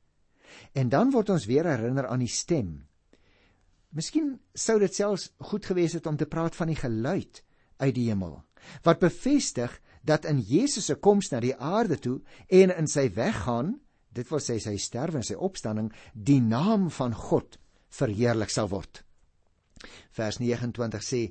En 0.72 0.88
dan 0.88 1.10
word 1.10 1.30
ons 1.34 1.46
weer 1.46 1.66
herinner 1.66 2.06
aan 2.06 2.22
die 2.22 2.30
stem. 2.30 2.86
Miskien 3.90 4.36
sou 4.54 4.78
dit 4.78 4.94
selfs 4.94 5.30
goed 5.50 5.66
gewees 5.66 5.96
het 5.98 6.06
om 6.06 6.16
te 6.16 6.26
praat 6.26 6.56
van 6.56 6.70
die 6.70 6.78
geluid 6.78 7.42
uit 7.82 7.94
die 7.94 8.08
hemel 8.08 8.40
wat 8.82 9.02
bevestig 9.02 9.80
dat 10.06 10.24
in 10.24 10.40
Jesus 10.40 10.86
se 10.90 10.94
koms 10.94 11.30
na 11.30 11.40
die 11.42 11.54
aarde 11.54 11.98
toe 11.98 12.20
en 12.48 12.72
in 12.74 12.88
sy 12.90 13.08
weggaan, 13.14 13.76
dit 14.16 14.28
wil 14.30 14.40
sê 14.40 14.58
sy 14.58 14.76
sterwe 14.76 15.20
en 15.20 15.26
sy 15.26 15.34
opstanding, 15.34 15.92
die 16.12 16.40
naam 16.40 16.90
van 16.90 17.14
God 17.14 17.58
verheerlik 17.88 18.50
sal 18.50 18.68
word. 18.68 19.02
Vers 20.16 20.40
29 20.40 21.04
sê 21.04 21.22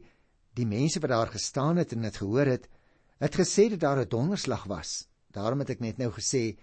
die 0.55 0.67
mense 0.69 0.99
wat 0.99 1.09
daar 1.09 1.33
gestaan 1.33 1.77
het 1.81 1.93
en 1.93 2.01
dit 2.07 2.17
gehoor 2.17 2.45
het, 2.45 2.69
het 3.19 3.35
gesê 3.35 3.69
dat 3.69 3.79
daar 3.79 3.99
'n 3.99 4.09
donderslag 4.09 4.63
was. 4.65 5.07
Daarom 5.31 5.59
het 5.59 5.69
ek 5.69 5.79
net 5.79 5.97
nou 5.97 6.11
gesê 6.11 6.57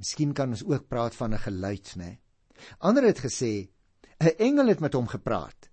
Miskien 0.00 0.32
kan 0.34 0.50
ons 0.54 0.64
ook 0.66 0.88
praat 0.88 1.14
van 1.14 1.34
'n 1.34 1.38
geluid, 1.38 1.94
né? 1.96 2.18
Ander 2.78 3.04
het 3.04 3.20
gesê 3.20 3.68
'n 4.20 4.36
engel 4.38 4.66
het 4.66 4.80
met 4.80 4.92
hom 4.92 5.06
gepraat. 5.06 5.70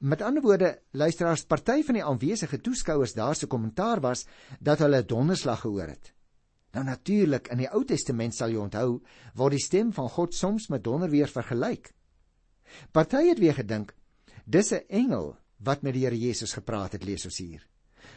Met 0.00 0.22
ander 0.22 0.42
woorde, 0.42 0.82
luisteraars, 0.90 1.44
party 1.44 1.82
van 1.82 1.94
die 1.94 2.04
aanwesige 2.04 2.60
toeskouers 2.60 3.14
daar 3.14 3.34
se 3.34 3.46
kommentaar 3.46 4.00
was 4.00 4.26
dat 4.60 4.78
hulle 4.78 5.02
'n 5.02 5.06
donderslag 5.06 5.60
gehoor 5.60 5.88
het. 5.88 6.15
Nou 6.72 6.84
natuurlik, 6.84 7.48
in 7.48 7.58
die 7.58 7.70
Ou 7.72 7.84
Testament 7.84 8.34
sal 8.34 8.50
jy 8.50 8.58
onthou, 8.60 9.02
word 9.34 9.52
die 9.52 9.62
stem 9.62 9.92
van 9.92 10.08
God 10.08 10.34
soms 10.34 10.68
met 10.68 10.84
donder 10.84 11.10
weer 11.10 11.28
vergelyk. 11.28 11.92
Party 12.92 13.28
het 13.28 13.38
weer 13.38 13.54
gedink 13.54 13.94
dis 14.44 14.72
'n 14.72 14.84
engel 14.88 15.36
wat 15.58 15.82
met 15.82 15.94
die 15.94 16.04
Here 16.04 16.18
Jesus 16.18 16.52
gepraat 16.52 16.92
het, 16.92 17.04
lees 17.04 17.24
ons 17.24 17.38
hier. 17.38 17.66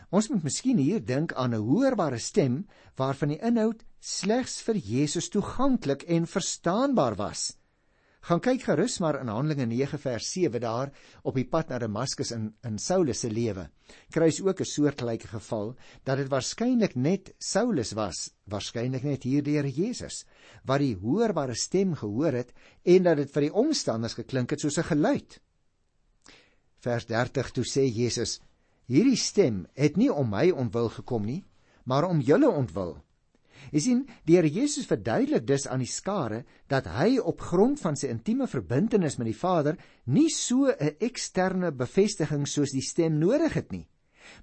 Ons 0.10 0.29
moet 0.29 0.44
miskien 0.44 0.77
hier 0.77 1.01
dink 1.06 1.34
aan 1.34 1.53
'n 1.53 1.65
hoorbare 1.65 2.20
stem 2.20 2.68
waarvan 2.96 3.29
die 3.29 3.41
inhoud 3.41 3.84
slegs 4.00 4.62
vir 4.62 4.75
Jesus 4.75 5.29
toeganklik 5.29 6.03
en 6.03 6.27
verstaanbaar 6.27 7.15
was. 7.15 7.58
Gaan 8.27 8.41
kyk 8.43 8.65
gerus 8.67 8.97
maar 8.99 9.21
in 9.21 9.31
Handelinge 9.31 9.65
9 9.65 9.99
vers 9.99 10.31
7 10.33 10.59
daar 10.61 10.91
op 11.23 11.35
die 11.35 11.47
pad 11.47 11.69
na 11.69 11.77
Damaskus 11.79 12.33
in 12.35 12.49
in 12.67 12.77
Saulus 12.77 13.19
se 13.23 13.31
lewe. 13.31 13.69
Kruis 14.11 14.41
ook 14.41 14.59
'n 14.59 14.65
soortgelyke 14.65 15.27
geval 15.27 15.75
dat 16.03 16.17
dit 16.17 16.27
waarskynlik 16.27 16.95
net 16.95 17.33
Saulus 17.38 17.93
was, 17.93 18.33
waarskynlik 18.45 19.03
net 19.03 19.23
hier 19.23 19.43
die 19.43 19.55
Here 19.55 19.71
Jesus 19.71 20.25
wat 20.65 20.79
die 20.79 20.95
hoorbare 20.95 21.55
stem 21.55 21.95
gehoor 21.95 22.33
het 22.33 22.53
en 22.83 23.03
dat 23.03 23.17
dit 23.17 23.31
vir 23.31 23.41
die 23.41 23.53
omstanders 23.53 24.13
geklink 24.13 24.49
het 24.49 24.59
soos 24.59 24.77
'n 24.77 24.83
geluid. 24.83 25.39
Vers 26.79 27.05
30 27.05 27.51
toe 27.51 27.63
sê 27.63 27.88
Jesus 27.88 28.39
Hierdie 28.89 29.17
stem 29.17 29.67
het 29.77 29.97
nie 29.97 30.09
om 30.09 30.29
my 30.29 30.49
ontwil 30.49 30.89
gekom 30.89 31.25
nie, 31.25 31.43
maar 31.85 32.07
om 32.09 32.21
julle 32.25 32.49
ontwil. 32.49 32.97
Jy 33.72 33.82
sien, 33.84 34.01
die 34.25 34.38
Here 34.38 34.50
Jesus 34.50 34.88
verduidelik 34.89 35.46
dus 35.48 35.68
aan 35.68 35.84
die 35.84 35.89
skare 35.89 36.44
dat 36.72 36.88
hy 36.89 37.18
op 37.20 37.42
grond 37.42 37.82
van 37.82 37.98
sy 38.00 38.10
intieme 38.12 38.48
verbintenis 38.48 39.18
met 39.20 39.30
die 39.30 39.38
Vader 39.38 39.78
nie 40.06 40.30
so 40.30 40.70
'n 40.70 40.96
eksterne 41.00 41.72
bevestiging 41.72 42.48
soos 42.48 42.72
die 42.72 42.82
stem 42.82 43.20
nodig 43.20 43.54
het 43.54 43.72
nie, 43.72 43.88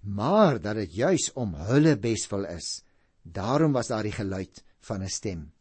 maar 0.03 0.61
dat 0.61 0.77
dit 0.77 0.95
juis 0.95 1.33
om 1.35 1.55
hulle 1.55 1.97
beswil 1.97 2.45
is. 2.45 2.83
Daarom 3.23 3.73
was 3.73 3.89
daar 3.89 4.03
die 4.03 4.13
geluid 4.13 4.65
van 4.81 5.03
'n 5.03 5.09
stem. 5.09 5.53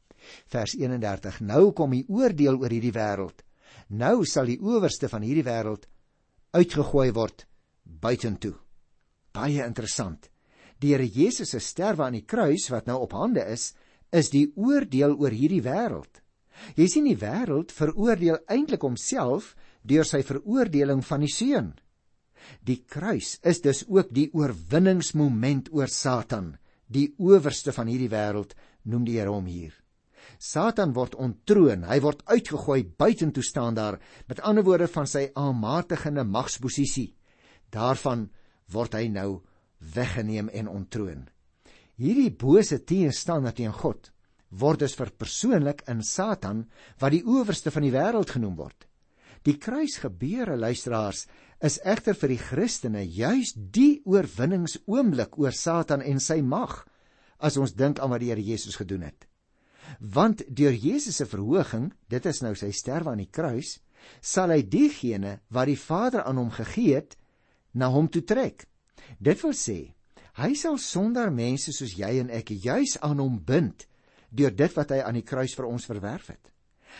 Vers 0.48 0.76
31: 0.76 1.42
Nou 1.42 1.72
kom 1.72 1.92
die 1.92 2.06
oordeel 2.08 2.58
oor 2.58 2.70
hierdie 2.70 2.94
wêreld. 2.94 3.44
Nou 3.90 4.26
sal 4.26 4.46
die 4.46 4.60
owerste 4.60 5.10
van 5.10 5.22
hierdie 5.22 5.44
wêreld 5.44 5.88
uitgegooi 6.52 7.12
word 7.12 7.48
buitentoe 7.84 8.66
baie 9.36 9.66
interessant. 9.66 10.30
Die 10.82 10.91
Here 10.94 11.08
Jesus 11.08 11.53
se 11.53 11.62
sterwe 11.63 12.05
aan 12.05 12.17
die 12.17 12.25
kruis 12.27 12.67
wat 12.72 12.88
nou 12.89 13.00
op 13.05 13.15
hande 13.15 13.44
is, 13.51 13.74
is 14.12 14.32
die 14.34 14.50
oordeel 14.55 15.15
oor 15.20 15.34
hierdie 15.34 15.63
wêreld. 15.63 16.22
Jy 16.79 16.88
sien 16.91 17.08
die 17.08 17.20
wêreld 17.20 17.74
veroordeel 17.75 18.41
eintlik 18.51 18.84
homself 18.84 19.53
deur 19.84 20.08
sy 20.08 20.22
veroordeling 20.25 21.03
van 21.05 21.25
die 21.25 21.32
seun. 21.32 21.74
Die 22.62 22.84
kruis 22.88 23.38
is 23.44 23.62
dus 23.62 23.84
ook 23.88 24.12
die 24.13 24.29
oorwinningsmoment 24.34 25.72
oor 25.74 25.89
Satan, 25.91 26.55
die 26.88 27.13
owerste 27.17 27.74
van 27.74 27.89
hierdie 27.89 28.12
wêreld, 28.12 28.53
noem 28.86 29.05
die 29.08 29.17
Here 29.17 29.34
hom 29.34 29.50
hier. 29.50 29.74
Satan 30.41 30.94
word 30.94 31.15
ontroon, 31.22 31.86
hy 31.88 32.00
word 32.03 32.24
uitgegooi 32.27 32.84
buitentoe 32.98 33.44
staan 33.46 33.77
daar, 33.77 34.00
met 34.27 34.41
ander 34.41 34.65
woorde 34.65 34.88
van 34.91 35.08
sy 35.10 35.29
aanmatigende 35.34 36.25
magsposisie. 36.27 37.13
Daarvan 37.72 38.27
word 38.74 38.98
hy 38.98 39.08
nou 39.10 39.29
weggeneem 39.94 40.50
en 40.50 40.68
ontroon. 40.72 41.27
Hierdie 41.96 42.32
bose 42.32 42.82
teenstander 42.84 43.54
teen 43.56 43.74
God 43.74 44.12
word 44.56 44.84
dus 44.86 44.96
verpersoonlik 44.96 45.84
in 45.92 46.04
Satan 46.06 46.65
wat 47.01 47.13
die 47.15 47.24
owerste 47.25 47.72
van 47.74 47.86
die 47.86 47.94
wêreld 47.94 48.32
genoem 48.36 48.56
word. 48.60 48.86
Die 49.46 49.58
kruisgebeure 49.62 50.56
luisteraars 50.58 51.25
is 51.63 51.77
egter 51.86 52.18
vir 52.18 52.34
die 52.34 52.42
Christene 52.42 53.04
juis 53.04 53.54
die 53.56 54.01
oorwinningsoomblik 54.06 55.38
oor 55.39 55.54
Satan 55.56 56.01
en 56.01 56.22
sy 56.24 56.42
mag 56.42 56.84
as 57.38 57.58
ons 57.62 57.75
dink 57.77 58.00
aan 58.00 58.12
wat 58.13 58.24
die 58.24 58.32
Here 58.32 58.44
Jesus 58.44 58.77
gedoen 58.80 59.06
het. 59.06 59.27
Want 60.00 60.42
deur 60.50 60.74
Jesus 60.74 61.20
se 61.20 61.27
verhoging, 61.30 61.92
dit 62.10 62.25
is 62.25 62.42
nou 62.42 62.56
sy 62.58 62.72
sterwe 62.74 63.13
aan 63.13 63.22
die 63.22 63.32
kruis, 63.32 63.77
sal 64.22 64.54
hy 64.54 64.63
diegene 64.65 65.39
wat 65.54 65.70
die 65.70 65.80
Vader 65.80 66.25
aan 66.25 66.39
hom 66.42 66.51
gegee 66.54 66.98
het, 66.98 67.15
na 67.74 67.92
hom 67.94 68.08
toe 68.10 68.24
trek. 68.25 68.65
Dit 69.20 69.42
wil 69.44 69.54
sê, 69.56 69.80
hy 70.40 70.52
sal 70.60 70.78
sonder 70.82 71.32
mense 71.32 71.72
soos 71.76 71.96
jy 71.96 72.18
en 72.22 72.32
ek 72.34 72.52
juis 72.64 72.98
aan 73.06 73.22
hom 73.24 73.40
bind 73.40 73.88
deur 74.36 74.52
dit 74.52 74.74
wat 74.76 74.92
hy 74.92 75.00
aan 75.04 75.16
die 75.16 75.28
kruis 75.28 75.56
vir 75.56 75.68
ons 75.70 75.88
verwerf 75.88 76.32
het. 76.34 76.52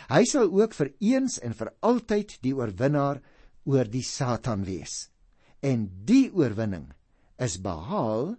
Hy 0.08 0.22
sal 0.28 0.48
ook 0.52 0.74
vir 0.76 0.92
eens 1.00 1.38
en 1.44 1.56
vir 1.56 1.72
altyd 1.84 2.36
die 2.44 2.54
oorwinnaar 2.56 3.20
oor 3.68 3.88
die 3.90 4.04
Satan 4.04 4.64
wees. 4.64 5.08
En 5.60 5.88
die 6.08 6.30
oorwinning 6.32 6.88
is 7.42 7.58
behaal, 7.60 8.36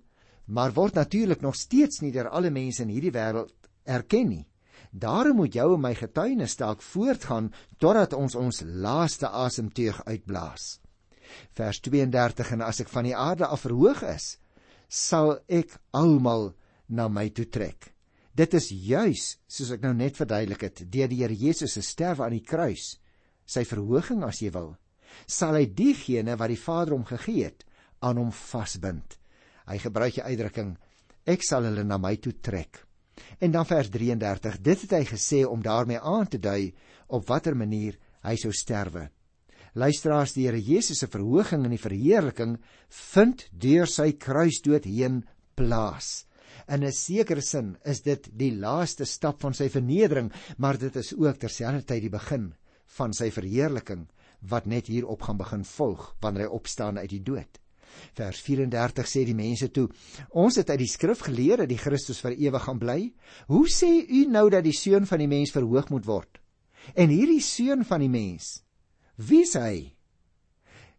maar 0.48 0.74
word 0.74 0.98
natuurlik 0.98 1.42
nog 1.46 1.58
steeds 1.60 2.02
nie 2.02 2.14
deur 2.16 2.30
alle 2.30 2.50
mense 2.54 2.82
in 2.86 2.94
hierdie 2.94 3.14
wêreld 3.14 3.54
erken 3.86 4.30
nie. 4.32 4.46
Daarom 4.92 5.42
moet 5.42 5.54
jou 5.54 5.74
en 5.76 5.84
my 5.84 5.94
getuienis 5.98 6.58
dalk 6.58 6.82
voortgaan 6.82 7.52
totdat 7.78 8.16
ons 8.18 8.38
ons 8.40 8.64
laaste 8.66 9.30
asemteug 9.30 10.00
uitblaas 10.08 10.78
vers 11.58 11.82
32 11.86 12.54
en 12.56 12.66
as 12.68 12.82
ek 12.84 12.92
van 12.94 13.08
die 13.10 13.16
aarde 13.16 13.48
af 13.48 13.66
verhoog 13.66 14.04
is 14.08 14.38
sal 14.88 15.38
ek 15.48 15.76
almal 15.92 16.54
na 16.88 17.08
my 17.12 17.28
toe 17.30 17.46
trek. 17.52 17.92
Dit 18.38 18.54
is 18.54 18.70
juis 18.72 19.38
soos 19.50 19.74
ek 19.76 19.84
nou 19.84 19.94
net 19.98 20.18
verduidelik 20.20 20.68
het 20.70 20.84
deur 20.86 21.10
die 21.12 21.24
Here 21.24 21.36
Jesus 21.36 21.74
se 21.74 21.82
sterwe 21.82 22.26
aan 22.26 22.38
die 22.38 22.46
kruis 22.46 22.96
sy 23.48 23.64
verhoging 23.66 24.24
as 24.28 24.42
jy 24.44 24.52
wil 24.56 24.76
sal 25.26 25.58
hy 25.58 25.66
diegene 25.72 26.36
wat 26.38 26.52
die 26.52 26.60
Vader 26.62 26.96
hom 26.96 27.06
gegee 27.08 27.48
het 27.48 27.64
aan 28.06 28.20
hom 28.22 28.30
vasbind. 28.32 29.16
Hy 29.68 29.78
gebruik 29.82 30.20
die 30.20 30.26
uitdrukking 30.26 30.76
ek 31.28 31.44
sal 31.44 31.66
hulle 31.68 31.84
na 31.84 31.98
my 32.00 32.16
toe 32.22 32.36
trek. 32.40 32.84
En 33.42 33.52
dan 33.52 33.66
vers 33.66 33.90
33 33.92 34.60
dit 34.64 34.84
het 34.86 34.94
hy 35.00 35.04
gesê 35.10 35.44
om 35.48 35.64
daarmee 35.64 36.00
aan 36.00 36.30
te 36.30 36.40
dui 36.40 36.74
op 37.08 37.26
watter 37.28 37.58
manier 37.58 37.98
hy 38.24 38.36
sou 38.38 38.54
sterwe 38.54 39.08
luisteraars 39.74 40.34
die 40.34 40.46
Here 40.48 40.62
Jesus 40.62 41.00
se 41.00 41.08
verhoging 41.08 41.66
en 41.66 41.74
die 41.74 41.82
verheerliking 41.82 42.58
vind 43.14 43.48
deur 43.52 43.90
sy 43.90 44.14
kruisdood 44.14 44.86
heen 44.86 45.24
plaas. 45.56 46.26
In 46.68 46.84
'n 46.84 46.92
sekere 46.92 47.42
sin 47.42 47.78
is 47.86 48.02
dit 48.02 48.30
die 48.38 48.52
laaste 48.52 49.06
stap 49.06 49.42
van 49.42 49.54
sy 49.54 49.70
vernedering, 49.70 50.32
maar 50.58 50.78
dit 50.78 50.96
is 50.96 51.14
ook 51.14 51.38
terselfdertyd 51.38 52.02
die 52.02 52.10
begin 52.10 52.54
van 52.98 53.14
sy 53.14 53.30
verheerliking 53.32 54.08
wat 54.42 54.66
net 54.66 54.88
hierop 54.88 55.22
gaan 55.22 55.38
begin 55.38 55.64
volg 55.64 56.16
wanneer 56.22 56.48
hy 56.48 56.54
opstaan 56.54 56.98
uit 56.98 57.10
die 57.10 57.24
dood. 57.24 57.60
Vers 58.18 58.42
34 58.46 59.08
sê 59.08 59.24
die 59.26 59.36
mense 59.38 59.70
toe: 59.74 59.88
Ons 60.32 60.60
het 60.60 60.70
uit 60.70 60.80
die 60.84 60.92
skrif 60.92 61.24
geleer 61.26 61.64
dat 61.64 61.70
die 61.72 61.80
Christus 61.82 62.20
vir 62.22 62.36
ewig 62.38 62.64
gaan 62.68 62.80
bly. 62.80 63.00
Hoe 63.48 63.66
sê 63.72 63.90
u 64.08 64.26
nou 64.30 64.50
dat 64.54 64.64
die 64.64 64.76
seun 64.76 65.06
van 65.06 65.24
die 65.24 65.32
mens 65.32 65.54
verhoog 65.56 65.90
moet 65.90 66.06
word? 66.06 66.42
En 66.96 67.10
hierdie 67.10 67.42
seun 67.42 67.84
van 67.88 68.04
die 68.04 68.12
mens, 68.12 68.62
wie 69.18 69.44
is 69.44 69.56
hy? 69.58 69.94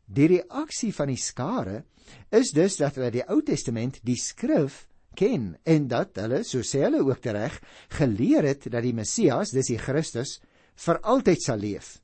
Die 0.09 0.29
reaksie 0.31 0.93
van 0.97 1.11
die 1.13 1.21
skare 1.21 1.83
is 2.35 2.53
dus 2.57 2.79
dat 2.81 2.97
hulle 2.97 3.13
die 3.13 3.27
Ou 3.29 3.41
Testament, 3.45 4.01
die 4.03 4.17
skrif 4.19 4.87
ken 5.19 5.53
en 5.69 5.89
dat 5.91 6.17
hulle, 6.21 6.43
so 6.47 6.65
sê 6.65 6.85
hulle 6.87 7.03
ook 7.05 7.27
reg, 7.35 7.59
geleer 7.99 8.47
het 8.49 8.69
dat 8.71 8.85
die 8.87 8.95
Messias, 8.97 9.53
dis 9.53 9.73
die 9.73 9.81
Christus, 9.81 10.39
vir 10.79 11.01
altyd 11.03 11.43
sal 11.43 11.61
leef. 11.61 11.99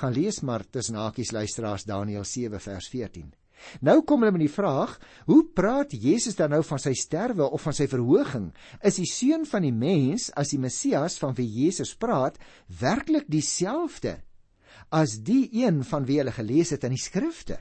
Gaan 0.00 0.14
lees 0.16 0.40
maar 0.42 0.64
tussen 0.66 0.98
hakies 0.98 1.30
luisteraars 1.32 1.86
Daniël 1.86 2.24
7 2.26 2.60
vers 2.60 2.88
14. 2.90 3.32
Nou 3.86 4.00
kom 4.02 4.24
hulle 4.24 4.34
met 4.34 4.44
die 4.44 4.52
vraag, 4.52 4.96
hoe 5.28 5.44
praat 5.56 5.94
Jesus 5.94 6.36
dan 6.36 6.50
nou 6.52 6.62
van 6.66 6.80
sy 6.82 6.92
sterwe 6.98 7.46
of 7.46 7.62
van 7.62 7.76
sy 7.76 7.86
verhoging? 7.88 8.50
Is 8.82 8.98
die 8.98 9.08
seun 9.08 9.46
van 9.48 9.64
die 9.64 9.72
mens 9.72 10.30
as 10.34 10.50
die 10.52 10.60
Messias 10.60 11.16
van 11.22 11.36
wie 11.38 11.46
Jesus 11.46 11.94
praat 11.94 12.40
werklik 12.80 13.30
dieselfde 13.30 14.18
as 14.94 15.18
die 15.26 15.48
een 15.64 15.82
van 15.84 16.06
wie 16.06 16.20
hulle 16.20 16.34
gelees 16.34 16.70
het 16.70 16.84
in 16.86 16.94
die 16.94 17.02
skrifte? 17.02 17.58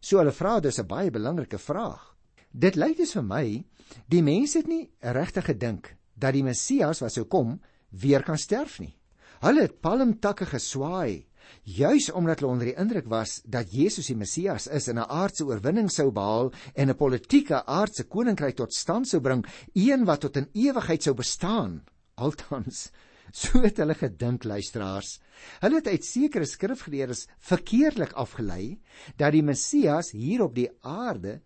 So 0.00 0.20
hulle 0.20 0.32
vra 0.32 0.60
dis 0.60 0.78
'n 0.78 0.86
baie 0.86 1.10
belangrike 1.10 1.58
vraag. 1.58 2.16
Dit 2.52 2.76
lyk 2.76 2.96
dus 2.96 3.12
vir 3.12 3.22
my 3.22 3.64
die 4.08 4.22
mense 4.22 4.58
het 4.58 4.68
nie 4.68 4.90
regtig 5.00 5.44
gedink 5.44 5.96
dat 6.14 6.34
die 6.34 6.42
Messias 6.42 7.00
wat 7.00 7.12
sou 7.12 7.24
kom 7.24 7.60
weer 7.90 8.22
kan 8.22 8.38
sterf 8.38 8.78
nie. 8.80 8.94
Hulle 9.40 9.62
het 9.62 9.80
palmtakke 9.80 10.46
geswaai 10.46 11.26
juis 11.64 12.10
omdat 12.10 12.40
hulle 12.40 12.52
onder 12.52 12.66
die 12.66 12.76
indruk 12.78 13.08
was 13.08 13.40
dat 13.44 13.72
Jesus 13.72 14.06
die 14.06 14.16
Messias 14.16 14.66
is 14.66 14.88
en 14.88 14.98
'n 14.98 15.10
aardse 15.10 15.44
oorwinning 15.44 15.90
sou 15.90 16.10
behaal 16.10 16.52
en 16.74 16.90
'n 16.90 16.96
politieke 16.96 17.66
aardse 17.66 18.04
koninkryk 18.04 18.56
tot 18.56 18.74
stand 18.74 19.08
sou 19.08 19.20
bring, 19.20 19.46
een 19.74 20.04
wat 20.04 20.20
tot 20.20 20.36
in 20.36 20.48
ewigheid 20.52 21.02
sou 21.02 21.14
bestaan. 21.14 21.82
Althans, 22.14 22.90
so 23.32 23.62
het 23.62 23.78
hulle 23.78 23.94
gedink 23.94 24.44
luisteraars. 24.44 25.18
Hulle 25.60 25.80
het 25.80 25.88
uit 25.88 26.04
sekere 26.04 26.46
skrifgeleerdes 26.46 27.26
verkeerdelik 27.38 28.12
afgelei 28.12 28.80
dat 29.16 29.32
die 29.32 29.42
Messias 29.42 30.12
hier 30.12 30.44
op 30.46 30.54
die 30.54 30.68
aarde 30.80 31.40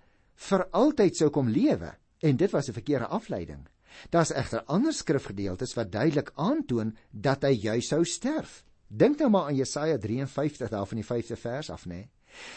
vir 0.49 0.67
altyd 0.73 1.17
sou 1.17 1.31
kom 1.31 1.49
lewe 1.49 1.95
en 2.25 2.37
dit 2.37 2.51
was 2.51 2.69
'n 2.69 2.79
verkeerde 2.81 3.07
afleiding. 3.07 3.69
Daar's 4.11 4.33
egter 4.33 4.65
ander 4.67 4.93
skrifgedeeltes 4.93 5.75
wat 5.75 5.93
duidelik 5.93 6.33
aandoon 6.35 6.97
dat 7.11 7.43
hy 7.43 7.53
juis 7.53 7.89
sou 7.89 8.05
sterf. 8.05 8.65
Dink 8.89 9.19
nou 9.19 9.31
maar 9.31 9.49
aan 9.49 9.57
Jesaja 9.57 9.99
53 9.99 10.69
daar 10.69 10.87
van 10.87 10.97
die 10.97 11.07
5de 11.07 11.37
vers 11.37 11.71
af, 11.71 11.87
nê. 11.87 12.09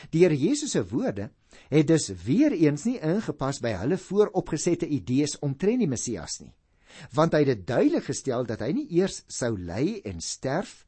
Die 0.10 0.24
Here 0.24 0.38
Jesus 0.38 0.72
se 0.72 0.88
woorde 0.88 1.30
het 1.70 1.88
dus 1.88 2.08
weer 2.26 2.52
eens 2.52 2.84
nie 2.84 3.00
ingepas 3.00 3.60
by 3.62 3.76
hulle 3.78 3.98
vooropgesette 3.98 4.88
idees 4.88 5.38
omtrent 5.40 5.80
die 5.80 5.88
Messias 5.90 6.40
nie. 6.42 6.54
Want 7.14 7.34
hy 7.34 7.44
het 7.44 7.52
dit 7.54 7.68
duidelik 7.68 8.08
gestel 8.10 8.46
dat 8.46 8.62
hy 8.66 8.72
nie 8.74 8.88
eers 9.00 9.24
sou 9.28 9.54
ly 9.58 10.02
en 10.06 10.22
sterf 10.22 10.86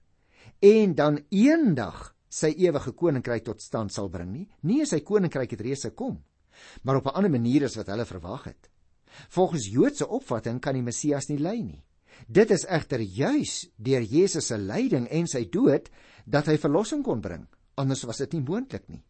en 0.60 0.96
dan 0.96 1.22
eendag 1.30 2.16
sy 2.30 2.54
ewige 2.62 2.94
koninkryk 2.94 3.46
tot 3.46 3.62
stand 3.62 3.94
sal 3.94 4.10
bring 4.10 4.32
nie. 4.32 4.48
Nie 4.62 4.86
sy 4.86 5.02
koninkryk 5.06 5.56
het 5.56 5.62
reeds 5.66 5.88
gekom, 5.90 6.20
maar 6.84 7.00
op 7.00 7.08
'n 7.08 7.16
ander 7.16 7.32
manier 7.32 7.66
as 7.66 7.76
wat 7.76 7.88
hulle 7.88 8.06
verwag 8.06 8.44
het. 8.44 8.70
Volgens 9.30 9.68
Joodse 9.68 10.08
opvatting 10.08 10.60
kan 10.62 10.74
die 10.74 10.84
Messias 10.84 11.28
nie 11.30 11.40
ly 11.40 11.62
nie. 11.62 11.84
Dit 12.28 12.52
is 12.52 12.66
egter 12.66 13.00
juis 13.00 13.70
deur 13.76 14.02
Jesus 14.02 14.48
se 14.48 14.58
lyding 14.58 15.08
en 15.08 15.28
sy 15.28 15.46
dood 15.50 15.90
dat 16.26 16.46
hy 16.46 16.58
verlossing 16.58 17.04
kon 17.04 17.22
bring. 17.22 17.48
Anders 17.76 18.04
was 18.04 18.18
dit 18.18 18.34
nie 18.34 18.42
moontlik 18.42 18.88
nie. 18.90 19.04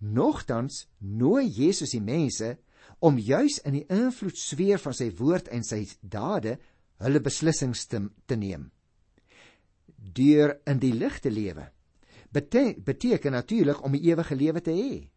Nogtans 0.00 0.86
nooi 0.98 1.48
Jesus 1.48 1.90
die 1.90 2.00
mense 2.00 2.58
om 3.00 3.18
juis 3.18 3.58
in 3.66 3.78
die 3.78 3.86
invloedsfeer 3.90 4.78
van 4.82 4.94
sy 4.94 5.10
woord 5.18 5.48
en 5.54 5.64
sy 5.66 5.84
dade 6.00 6.58
hulle 7.02 7.20
beslissings 7.20 7.86
te, 7.90 8.02
te 8.26 8.36
neem. 8.36 8.70
Deur 9.96 10.58
in 10.66 10.82
die 10.82 10.94
lig 10.94 11.20
te 11.20 11.30
lewe 11.30 11.70
bete 12.32 12.74
beteken 12.80 13.32
natuurlik 13.32 13.82
om 13.84 13.92
'n 13.92 14.04
ewige 14.04 14.34
lewe 14.34 14.60
te 14.60 14.72
hê. 14.72 15.08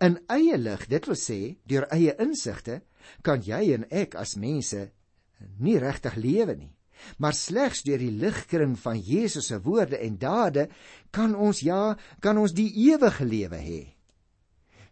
In 0.00 0.18
eie 0.26 0.56
lig, 0.56 0.86
dit 0.88 1.06
wil 1.06 1.16
sê 1.16 1.56
deur 1.66 1.86
eie 1.92 2.16
insigte, 2.18 2.80
kan 3.22 3.42
jy 3.42 3.74
en 3.74 3.84
ek 3.90 4.14
as 4.14 4.36
mense 4.36 4.90
nie 5.58 5.78
regtig 5.78 6.16
lewe 6.16 6.56
nie 6.56 6.72
maar 7.18 7.34
slegs 7.34 7.82
deur 7.82 7.98
die 7.98 8.12
ligkring 8.14 8.76
van 8.78 9.00
Jesus 9.00 9.46
se 9.46 9.60
woorde 9.62 9.98
en 9.98 10.18
dade 10.18 10.68
kan 11.10 11.34
ons 11.34 11.60
ja, 11.60 11.96
kan 12.20 12.38
ons 12.38 12.54
die 12.54 12.70
ewige 12.88 13.24
lewe 13.24 13.58
hê. 13.58 13.82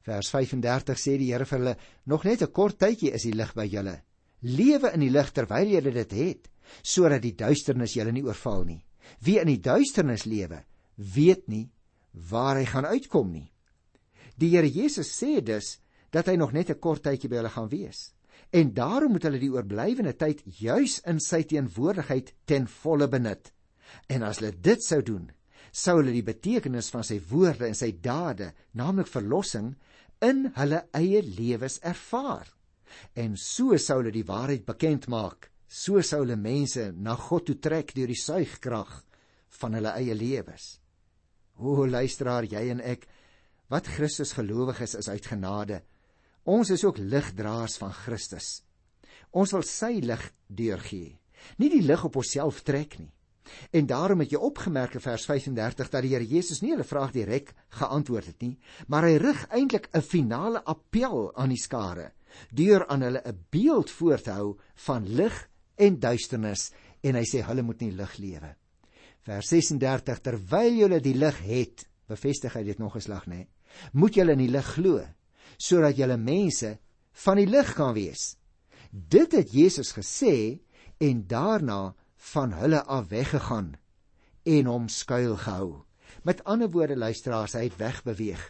Vers 0.07 0.31
35 0.33 0.99
sê 0.99 1.17
die 1.19 1.33
Here 1.33 1.45
vir 1.45 1.59
hulle: 1.59 1.77
"Nog 2.07 2.25
net 2.25 2.43
'n 2.43 2.53
kort 2.53 2.79
tydjie 2.79 3.13
is 3.13 3.23
die 3.23 3.35
lig 3.35 3.55
by 3.55 3.67
julle. 3.67 4.03
Lewe 4.43 4.93
in 4.95 5.01
die 5.01 5.11
lig 5.11 5.33
terwyl 5.33 5.69
julle 5.69 5.93
dit 5.93 6.13
het, 6.13 6.49
sodat 6.83 7.23
die 7.23 7.37
duisternis 7.37 7.95
julle 7.95 8.13
nie 8.13 8.25
oorval 8.25 8.65
nie. 8.65 8.85
Wie 9.21 9.39
in 9.39 9.47
die 9.47 9.61
duisternis 9.61 10.25
lewe, 10.25 10.65
weet 10.97 11.49
nie 11.49 11.71
waar 12.13 12.57
hy 12.57 12.65
gaan 12.65 12.87
uitkom 12.87 13.33
nie." 13.33 13.53
Die 14.37 14.51
Here 14.51 14.69
Jesus 14.69 15.13
sê 15.21 15.43
dus 15.45 15.79
dat 16.11 16.27
hy 16.27 16.37
nog 16.37 16.53
net 16.53 16.71
'n 16.71 16.81
kort 16.81 17.03
tydjie 17.03 17.29
by 17.29 17.37
hulle 17.37 17.51
gaan 17.51 17.69
wees 17.69 18.15
en 18.51 18.73
daarom 18.75 19.15
moet 19.15 19.27
hulle 19.27 19.41
die 19.41 19.53
oorblywende 19.53 20.15
tyd 20.19 20.43
juis 20.61 20.99
in 21.09 21.21
sy 21.23 21.43
teenwoordigheid 21.47 22.33
ten 22.51 22.67
volle 22.81 23.09
benut. 23.11 23.53
En 24.11 24.25
as 24.27 24.41
hulle 24.41 24.53
dit 24.55 24.83
sou 24.83 25.01
doen, 25.07 25.29
sou 25.71 25.99
hulle 26.01 26.15
die 26.15 26.27
betekenis 26.27 26.91
van 26.91 27.07
sy 27.07 27.21
woorde 27.31 27.69
en 27.69 27.79
sy 27.79 27.93
dade, 28.03 28.51
naamlik 28.75 29.11
verlossing, 29.11 29.75
in 30.25 30.49
hulle 30.57 30.85
eie 30.97 31.23
lewens 31.25 31.79
ervaar. 31.83 32.49
En 33.15 33.37
so 33.39 33.77
sou 33.79 34.01
hulle 34.01 34.13
die 34.15 34.27
waarheid 34.27 34.67
bekend 34.69 35.09
maak. 35.09 35.51
So 35.67 36.03
sou 36.03 36.25
hulle 36.25 36.37
mense 36.37 36.91
na 36.97 37.15
God 37.17 37.47
toe 37.49 37.59
trek 37.63 37.95
deur 37.95 38.11
die 38.11 38.19
suigkrag 38.19 38.97
van 39.61 39.77
hulle 39.79 39.95
eie 39.99 40.15
lewens. 40.15 40.81
O 41.61 41.85
luisteraar, 41.87 42.49
jy 42.49 42.71
en 42.73 42.81
ek, 42.83 43.07
wat 43.71 43.89
Christus 43.95 44.33
gelowig 44.35 44.81
is, 44.83 44.97
is 44.99 45.09
uit 45.09 45.27
genade. 45.31 45.83
Ons 46.49 46.73
is 46.75 46.85
ook 46.85 46.99
ligdraers 46.99 47.77
van 47.79 47.93
Christus. 47.95 48.63
Ons 49.31 49.53
wil 49.55 49.65
sy 49.69 50.01
lig 50.03 50.23
deurgee, 50.49 51.15
nie 51.63 51.71
die 51.71 51.85
lig 51.85 52.03
op 52.05 52.17
onsself 52.19 52.65
trek 52.67 52.99
nie. 52.99 53.13
En 53.71 53.87
daarom 53.87 54.21
het 54.21 54.31
jy 54.31 54.39
opgemerk 54.39 54.95
in 54.95 55.01
vers 55.05 55.25
35 55.25 55.91
dat 55.91 56.03
die 56.03 56.15
Here 56.15 56.27
Jesus 56.27 56.61
nie 56.63 56.73
hulle 56.75 56.85
vraag 56.85 57.13
direk 57.13 57.55
geantwoord 57.69 58.27
het 58.27 58.43
nie, 58.43 58.59
maar 58.89 59.05
hy 59.05 59.17
rig 59.17 59.47
eintlik 59.51 59.89
'n 59.93 60.03
finale 60.03 60.65
appel 60.65 61.31
aan 61.37 61.49
die 61.49 61.61
skare 61.61 62.13
deur 62.55 62.87
aan 62.87 63.03
hulle 63.03 63.23
'n 63.25 63.47
beeld 63.51 63.91
voor 63.91 64.21
te 64.21 64.31
hou 64.31 64.59
van 64.75 65.07
lig 65.07 65.49
en 65.77 65.99
duisternis 65.99 66.73
en 67.03 67.15
hy 67.15 67.25
sê 67.25 67.43
hulle 67.45 67.63
moet 67.63 67.81
nie 67.81 67.93
lig 67.93 68.17
lewe. 68.17 68.55
Vers 69.21 69.49
36 69.49 70.21
terwyl 70.21 70.75
julle 70.75 71.01
die 71.01 71.15
lig 71.15 71.39
het, 71.45 71.89
bevestig 72.09 72.55
hy 72.55 72.65
dit 72.65 72.79
nog 72.79 72.97
'n 72.97 73.01
slag 73.01 73.27
nê, 73.27 73.47
moet 73.93 74.15
julle 74.15 74.33
in 74.33 74.39
die 74.39 74.53
lig 74.53 74.67
glo 74.75 75.07
sodat 75.59 75.97
julle 75.97 76.17
mense 76.17 76.79
van 77.13 77.37
die 77.37 77.47
lig 77.47 77.75
kan 77.75 77.95
wees. 77.95 78.37
Dit 78.91 79.33
het 79.33 79.53
Jesus 79.53 79.93
gesê 79.93 80.61
en 80.99 81.27
daarna 81.27 81.95
van 82.21 82.53
hulle 82.53 82.83
af 82.85 83.09
weggegaan 83.09 83.75
en 84.43 84.69
hom 84.69 84.89
skuil 84.89 85.37
gehou. 85.37 85.83
Met 86.23 86.45
ander 86.45 86.71
woorde 86.71 86.97
luisteraars, 86.97 87.57
hy 87.57 87.67
het 87.69 87.79
wegbeweeg. 87.81 88.43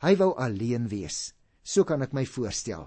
Hy 0.00 0.14
wou 0.20 0.32
alleen 0.38 0.88
wees. 0.88 1.32
So 1.62 1.84
kan 1.84 2.02
ek 2.02 2.14
my 2.16 2.24
voorstel. 2.26 2.86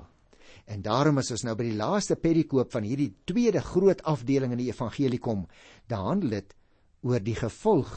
En 0.65 0.81
daarom 0.81 1.19
is 1.19 1.31
ons 1.33 1.43
nou 1.43 1.55
by 1.59 1.67
die 1.67 1.77
laaste 1.77 2.15
perikoop 2.15 2.71
van 2.71 2.86
hierdie 2.88 3.12
tweede 3.27 3.62
groot 3.62 4.03
afdeling 4.07 4.55
in 4.55 4.63
die 4.63 4.69
evangelie 4.71 5.19
kom. 5.19 5.45
Daar 5.91 6.07
handel 6.07 6.38
dit 6.38 6.55
oor 7.03 7.19
die 7.19 7.36
gevolg 7.36 7.91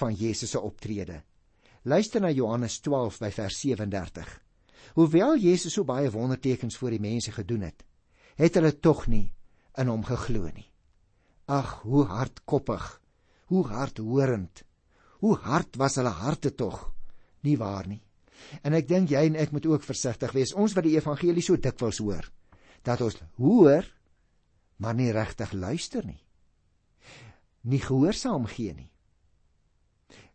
van 0.00 0.14
Jesus 0.14 0.52
se 0.52 0.60
optrede. 0.60 1.22
Luister 1.84 2.20
na 2.20 2.30
Johannes 2.32 2.78
12 2.84 3.20
by 3.24 3.30
vers 3.32 3.60
37. 3.60 4.28
Hoewel 4.94 5.38
Jesus 5.40 5.74
so 5.74 5.84
baie 5.84 6.10
wondertekens 6.12 6.76
voor 6.76 6.92
die 6.94 7.02
mense 7.02 7.32
gedoen 7.32 7.64
het, 7.68 7.84
het 8.36 8.54
hulle 8.58 8.74
tog 8.80 9.06
nie 9.08 9.32
in 9.80 9.90
hom 9.90 10.04
geglo 10.04 10.50
nie. 10.52 10.68
Ag, 11.44 11.80
hoe 11.84 12.04
hardkoppig, 12.08 13.00
hoe 13.52 13.66
hardhorend. 13.66 14.64
Hoe 15.20 15.36
hard 15.36 15.76
was 15.76 15.96
hulle 16.00 16.12
harte 16.12 16.54
tog? 16.54 16.92
Nie 17.44 17.56
waar 17.60 17.86
nie. 17.88 18.00
En 18.64 18.76
ek 18.76 18.88
dink 18.88 19.12
jy 19.12 19.26
en 19.28 19.36
ek 19.40 19.52
moet 19.52 19.66
ook 19.68 19.84
versigtig 19.84 20.32
wees. 20.36 20.54
Ons 20.56 20.74
wat 20.76 20.84
die 20.84 20.96
evangelie 20.96 21.44
so 21.44 21.56
dikwels 21.56 22.00
hoor, 22.04 22.26
dat 22.84 23.00
ons 23.04 23.20
hoor, 23.40 23.86
maar 24.80 24.96
nie 24.96 25.12
regtig 25.12 25.52
luister 25.52 26.04
nie. 26.04 26.20
Nie 27.64 27.80
gehoorsaam 27.80 28.48
gee 28.50 28.74
nie. 28.74 28.90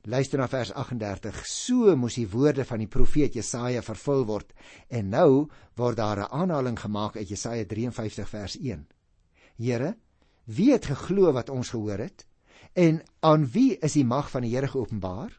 Luister 0.09 0.39
na 0.39 0.47
vers 0.47 0.71
38. 0.71 1.41
So 1.45 1.93
moes 1.99 2.15
die 2.17 2.29
woorde 2.31 2.63
van 2.65 2.79
die 2.81 2.89
profeet 2.89 3.35
Jesaja 3.35 3.81
vervul 3.85 4.23
word. 4.25 4.53
En 4.87 5.09
nou 5.11 5.49
word 5.75 5.97
daar 5.97 6.19
'n 6.23 6.31
aanhaling 6.31 6.79
gemaak 6.79 7.17
uit 7.17 7.29
Jesaja 7.29 7.65
53 7.65 8.29
vers 8.29 8.57
1. 8.57 8.87
Here, 9.57 9.97
wie 10.49 10.71
het 10.73 10.89
geglo 10.89 11.33
wat 11.35 11.49
ons 11.53 11.69
gehoor 11.73 12.01
het? 12.01 12.25
En 12.73 13.01
aan 13.25 13.45
wie 13.53 13.77
is 13.85 13.97
die 13.97 14.05
mag 14.05 14.29
van 14.31 14.45
die 14.45 14.55
Here 14.55 14.67
geopenbaar? 14.67 15.33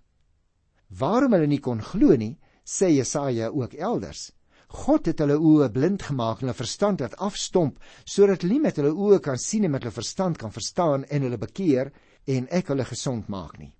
Waarom 0.98 1.34
hulle 1.34 1.48
nie 1.50 1.62
kon 1.62 1.82
glo 1.82 2.16
nie, 2.18 2.36
sê 2.64 2.90
Jesaja 2.94 3.50
ook 3.50 3.74
elders. 3.74 4.30
God 4.70 5.08
het 5.10 5.18
hulle 5.18 5.38
oë 5.38 5.70
blind 5.74 6.04
gemaak 6.06 6.40
en 6.40 6.48
hulle 6.48 6.58
verstand 6.58 7.02
laat 7.02 7.16
afstomp 7.18 7.80
sodat 8.04 8.44
hulle 8.44 8.54
nie 8.58 8.64
met 8.68 8.78
hulle 8.78 8.92
oë 8.94 9.18
kan 9.24 9.38
sien 9.38 9.66
en 9.66 9.74
met 9.74 9.82
hulle 9.82 9.94
verstand 9.94 10.38
kan 10.38 10.54
verstaan 10.54 11.04
en 11.10 11.26
hulle 11.26 11.40
bekeer 11.42 11.90
en 12.30 12.46
ek 12.54 12.70
hulle 12.70 12.86
gesond 12.86 13.26
maak 13.28 13.58
nie. 13.58 13.72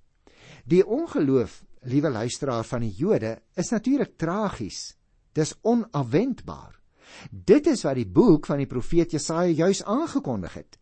Die 0.67 0.83
ongeloof, 0.83 1.63
liewe 1.87 2.11
luisteraar 2.11 2.67
van 2.67 2.83
die 2.83 2.95
Jode, 2.97 3.37
is 3.57 3.71
natuurlik 3.71 4.17
tragies. 4.19 4.97
Dis 5.35 5.55
onafwendbaar. 5.63 6.75
Dit 7.31 7.67
is 7.71 7.85
wat 7.87 7.99
die 7.99 8.07
boek 8.07 8.47
van 8.51 8.59
die 8.63 8.71
profeet 8.71 9.15
Jesaja 9.15 9.51
juis 9.65 9.83
aangekondig 9.87 10.59
het. 10.59 10.79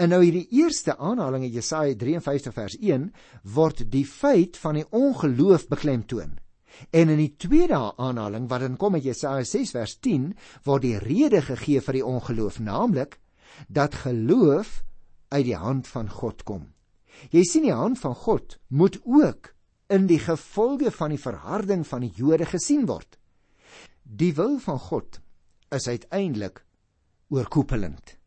En 0.00 0.08
nou 0.08 0.22
hierdie 0.24 0.46
eerste 0.56 0.94
aanhaling 0.96 1.42
in 1.44 1.52
Jesaja 1.52 1.92
53 2.00 2.54
vers 2.56 2.76
1 2.80 3.10
word 3.52 3.82
die 3.92 4.06
feit 4.08 4.56
van 4.56 4.78
die 4.78 4.86
ongeloof 4.96 5.66
beklemtoon. 5.68 6.38
En 6.96 7.10
in 7.12 7.18
die 7.20 7.34
tweede 7.36 7.76
aanhaling 8.00 8.46
wat 8.48 8.64
dan 8.64 8.78
kom 8.80 8.96
in 8.96 9.04
Jesaja 9.04 9.44
6 9.44 9.74
vers 9.76 9.98
10 10.00 10.30
word 10.64 10.86
die 10.86 10.96
rede 11.02 11.42
gegee 11.44 11.82
vir 11.84 11.98
die 11.98 12.06
ongeloof, 12.06 12.56
naamlik 12.64 13.18
dat 13.68 13.98
geloof 14.06 14.78
uit 15.28 15.44
die 15.50 15.58
hand 15.58 15.90
van 15.90 16.08
God 16.08 16.46
kom. 16.48 16.62
Jy 17.28 17.42
sien 17.44 17.66
die 17.68 17.76
hand 17.76 18.00
van 18.00 18.16
God 18.16 18.56
moet 18.68 18.96
ook 19.04 19.50
in 19.92 20.06
die 20.08 20.20
gevolge 20.22 20.94
van 20.96 21.12
die 21.12 21.20
verharding 21.20 21.84
van 21.84 22.06
die 22.06 22.14
Jode 22.16 22.48
gesien 22.48 22.86
word. 22.88 23.18
Die 24.00 24.32
wil 24.38 24.56
van 24.64 24.80
God 24.80 25.20
is 25.76 25.90
uiteindelik 25.92 26.64
oorkoepelend. 27.28 28.19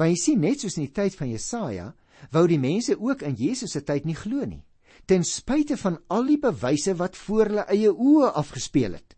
Want 0.00 0.14
jy 0.14 0.16
sien 0.16 0.40
net 0.40 0.62
soos 0.62 0.78
in 0.78 0.86
die 0.86 0.96
tyd 0.96 1.12
van 1.18 1.28
Jesaja, 1.28 1.90
wou 2.32 2.46
die 2.48 2.60
mense 2.60 2.94
ook 2.96 3.20
in 3.28 3.34
Jesus 3.36 3.74
se 3.76 3.82
tyd 3.84 4.06
nie 4.08 4.16
glo 4.16 4.46
nie, 4.48 4.62
ten 5.04 5.26
spyte 5.28 5.76
van 5.76 5.98
al 6.08 6.24
die 6.30 6.38
bewyse 6.40 6.94
wat 6.96 7.18
voor 7.20 7.50
hulle 7.50 7.66
eie 7.68 7.90
oë 7.92 8.30
afgespeel 8.40 8.96
het. 8.96 9.16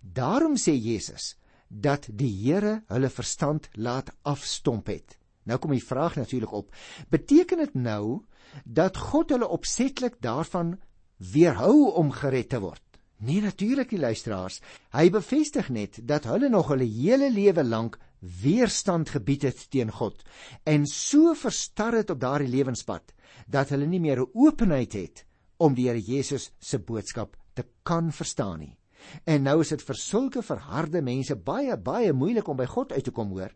Daarom 0.00 0.56
sê 0.56 0.72
Jesus 0.72 1.34
dat 1.68 2.08
die 2.08 2.30
Here 2.30 2.78
hulle 2.88 3.10
verstand 3.12 3.68
laat 3.76 4.14
afstomp 4.24 4.88
het. 4.88 5.18
Nou 5.44 5.58
kom 5.60 5.74
die 5.76 5.84
vraag 5.84 6.16
natuurlik 6.16 6.52
op: 6.56 6.72
beteken 7.12 7.60
dit 7.60 7.74
nou 7.76 8.22
dat 8.64 8.96
God 8.96 9.34
hulle 9.34 9.48
opsetlik 9.48 10.16
daarvan 10.24 10.78
weerhou 11.18 11.92
om 12.00 12.14
gered 12.16 12.48
te 12.48 12.62
word? 12.64 12.80
Nee 13.20 13.40
natuurlik 13.44 13.92
nie 13.92 14.00
luisteraars. 14.00 14.60
Hy 14.92 15.10
bevestig 15.12 15.68
net 15.68 16.00
dat 16.02 16.24
hulle 16.28 16.48
nog 16.48 16.72
hulle 16.72 16.88
hele 16.88 17.30
lewe 17.32 17.64
lank 17.64 17.98
weerstand 18.42 19.10
gebied 19.12 19.42
het 19.42 19.66
teen 19.70 19.90
God 19.92 20.22
en 20.64 20.86
so 20.86 21.34
verstar 21.34 21.98
het 22.00 22.10
op 22.10 22.20
daardie 22.20 22.48
lewenspad 22.48 23.12
dat 23.46 23.68
hulle 23.74 23.86
nie 23.86 24.00
meer 24.00 24.20
'n 24.20 24.30
openheid 24.34 24.92
het 24.92 25.24
om 25.56 25.74
die 25.74 25.88
Here 25.88 26.00
Jesus 26.00 26.50
se 26.58 26.78
boodskap 26.78 27.36
te 27.54 27.64
kan 27.82 28.12
verstaan 28.12 28.58
nie. 28.58 28.76
En 29.24 29.42
nou 29.42 29.60
is 29.60 29.68
dit 29.68 29.82
vir 29.82 29.94
sulke 29.94 30.42
verharde 30.42 31.02
mense 31.02 31.36
baie 31.36 31.76
baie 31.76 32.12
moeilik 32.12 32.48
om 32.48 32.56
by 32.56 32.66
God 32.66 32.92
uit 32.92 33.04
te 33.04 33.10
kom 33.10 33.28
hoor, 33.36 33.52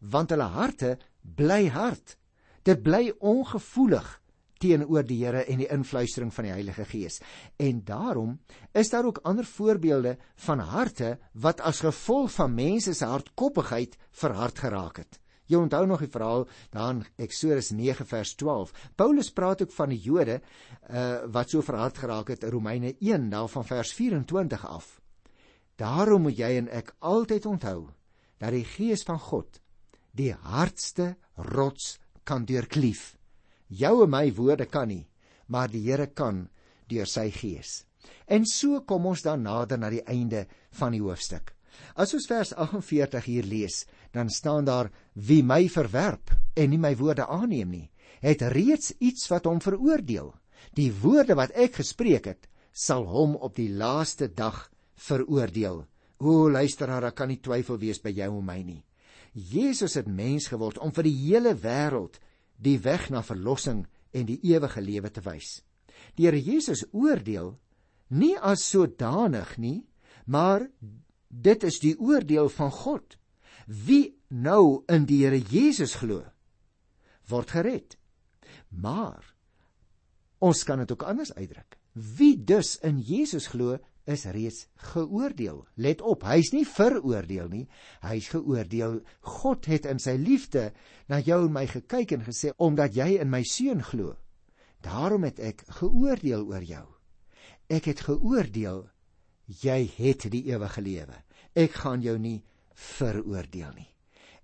want 0.00 0.30
hulle 0.30 0.48
harte 0.54 0.98
bly 1.22 1.68
hard. 1.68 2.16
Dit 2.62 2.82
bly 2.82 3.12
ongevoelig 3.18 4.20
teenoor 4.60 5.06
die 5.08 5.18
Here 5.24 5.44
en 5.48 5.62
die 5.62 5.70
influistering 5.72 6.32
van 6.34 6.46
die 6.46 6.52
Heilige 6.52 6.84
Gees. 6.88 7.20
En 7.56 7.80
daarom 7.84 8.36
is 8.76 8.92
daar 8.92 9.08
ook 9.08 9.22
ander 9.24 9.44
voorbeelde 9.44 10.16
van 10.46 10.60
harte 10.60 11.16
wat 11.32 11.60
as 11.60 11.80
gevolg 11.84 12.32
van 12.36 12.54
mense 12.54 12.94
se 12.94 13.08
hardkoppigheid 13.08 13.96
verhard 14.22 14.58
geraak 14.58 15.02
het. 15.02 15.20
Jy 15.50 15.58
onthou 15.58 15.82
nog 15.86 16.02
die 16.04 16.10
verhaal 16.10 16.44
daar 16.70 16.92
in 16.94 17.04
Eksodus 17.18 17.72
9 17.74 18.06
vers 18.06 18.34
12. 18.38 18.70
Paulus 18.94 19.32
praat 19.34 19.62
ook 19.64 19.72
van 19.74 19.90
die 19.90 19.98
Jode 19.98 20.38
uh, 20.38 21.24
wat 21.26 21.50
so 21.50 21.64
verhard 21.66 21.98
geraak 21.98 22.30
het 22.30 22.44
in 22.46 22.54
Romeine 22.54 22.94
1 23.00 23.30
daarvan 23.32 23.66
vers 23.66 23.92
24 23.98 24.66
af. 24.66 25.00
Daarom 25.80 26.28
moet 26.28 26.38
jy 26.38 26.52
en 26.60 26.68
ek 26.68 26.94
altyd 26.98 27.48
onthou 27.50 27.88
dat 28.38 28.54
die 28.54 28.64
Gees 28.64 29.02
van 29.08 29.18
God 29.18 29.58
die 30.14 30.32
hardste 30.32 31.16
rots 31.34 31.96
kan 32.24 32.44
deurklief 32.46 33.16
Jou 33.70 34.02
en 34.04 34.10
my 34.10 34.26
woorde 34.34 34.66
kan 34.66 34.90
nie, 34.90 35.06
maar 35.46 35.70
die 35.70 35.82
Here 35.86 36.06
kan 36.06 36.48
deur 36.90 37.06
sy 37.06 37.30
gees. 37.30 37.84
En 38.26 38.46
so 38.46 38.82
kom 38.86 39.06
ons 39.06 39.22
dan 39.22 39.44
nader 39.46 39.78
na 39.78 39.90
die 39.90 40.04
einde 40.10 40.46
van 40.78 40.94
die 40.94 41.02
hoofstuk. 41.02 41.54
As 41.94 42.12
ons 42.14 42.26
vers 42.28 42.52
48 42.52 43.26
hier 43.30 43.46
lees, 43.46 43.84
dan 44.12 44.30
staan 44.30 44.66
daar 44.66 44.90
wie 45.14 45.42
my 45.46 45.68
verwerp 45.70 46.32
en 46.58 46.70
nie 46.72 46.80
my 46.82 46.92
woorde 46.98 47.26
aanneem 47.30 47.70
nie, 47.70 47.86
het 48.20 48.42
reeds 48.54 48.92
iets 48.98 49.30
wat 49.30 49.46
hom 49.46 49.62
veroordeel. 49.62 50.32
Die 50.76 50.90
woorde 50.92 51.36
wat 51.38 51.54
ek 51.54 51.78
gespreek 51.80 52.26
het, 52.26 52.48
sal 52.72 53.06
hom 53.06 53.36
op 53.36 53.56
die 53.56 53.70
laaste 53.70 54.28
dag 54.28 54.68
veroordeel. 55.00 55.84
O 56.20 56.50
luisteraar, 56.50 57.06
daar 57.06 57.16
kan 57.16 57.30
nie 57.32 57.40
twyfel 57.40 57.78
wees 57.80 58.02
by 58.02 58.12
jou 58.12 58.28
en 58.36 58.46
my 58.46 58.60
nie. 58.62 58.82
Jesus 59.32 59.94
het 59.96 60.10
mens 60.10 60.50
geword 60.50 60.78
om 60.82 60.92
vir 60.92 61.06
die 61.06 61.16
hele 61.30 61.54
wêreld 61.54 62.18
die 62.60 62.78
weg 62.84 63.08
na 63.10 63.22
verlossing 63.24 63.86
en 64.12 64.28
die 64.28 64.38
ewige 64.52 64.82
lewe 64.84 65.10
te 65.10 65.22
wys. 65.24 65.60
Die 66.16 66.26
Here 66.26 66.40
Jesus 66.40 66.84
oordeel 66.92 67.54
nie 68.08 68.36
as 68.36 68.64
sodanig 68.68 69.56
nie, 69.58 69.86
maar 70.26 70.66
dit 71.28 71.64
is 71.64 71.78
die 71.82 71.94
oordeel 71.98 72.50
van 72.52 72.72
God. 72.74 73.16
Wie 73.66 74.16
nou 74.28 74.82
in 74.90 75.06
die 75.06 75.22
Here 75.24 75.38
Jesus 75.38 75.96
glo, 76.00 76.24
word 77.30 77.54
gered. 77.54 77.96
Maar 78.68 79.22
ons 80.40 80.64
kan 80.64 80.80
dit 80.82 80.92
ook 80.92 81.06
anders 81.06 81.32
uitdruk. 81.34 81.76
Wie 81.92 82.36
dus 82.36 82.76
in 82.86 83.00
Jesus 83.02 83.50
glo, 83.50 83.78
is 84.04 84.24
reeds 84.24 84.66
geoordeel. 84.92 85.64
Let 85.76 86.00
op, 86.00 86.24
hy's 86.28 86.52
nie 86.54 86.64
veroordeel 86.68 87.50
nie, 87.52 87.64
hy's 88.04 88.30
geoordeel. 88.32 89.00
God 89.40 89.68
het 89.70 89.88
in 89.90 90.00
sy 90.02 90.16
liefde 90.20 90.70
na 91.10 91.20
jou 91.24 91.42
en 91.46 91.54
my 91.54 91.66
gekyk 91.70 92.16
en 92.16 92.24
gesê 92.26 92.54
omdat 92.58 92.96
jy 92.96 93.18
in 93.20 93.30
my 93.30 93.42
seun 93.46 93.82
glo, 93.84 94.16
daarom 94.84 95.26
het 95.28 95.40
ek 95.40 95.66
geoordeel 95.80 96.46
oor 96.48 96.64
jou. 96.64 96.86
Ek 97.70 97.86
het 97.90 98.02
geoordeel 98.08 98.88
jy 99.60 99.80
het 99.96 100.26
die 100.30 100.46
ewige 100.50 100.82
lewe. 100.82 101.16
Ek 101.54 101.74
gaan 101.82 102.02
jou 102.02 102.16
nie 102.18 102.40
veroordeel 102.74 103.72
nie. 103.76 103.88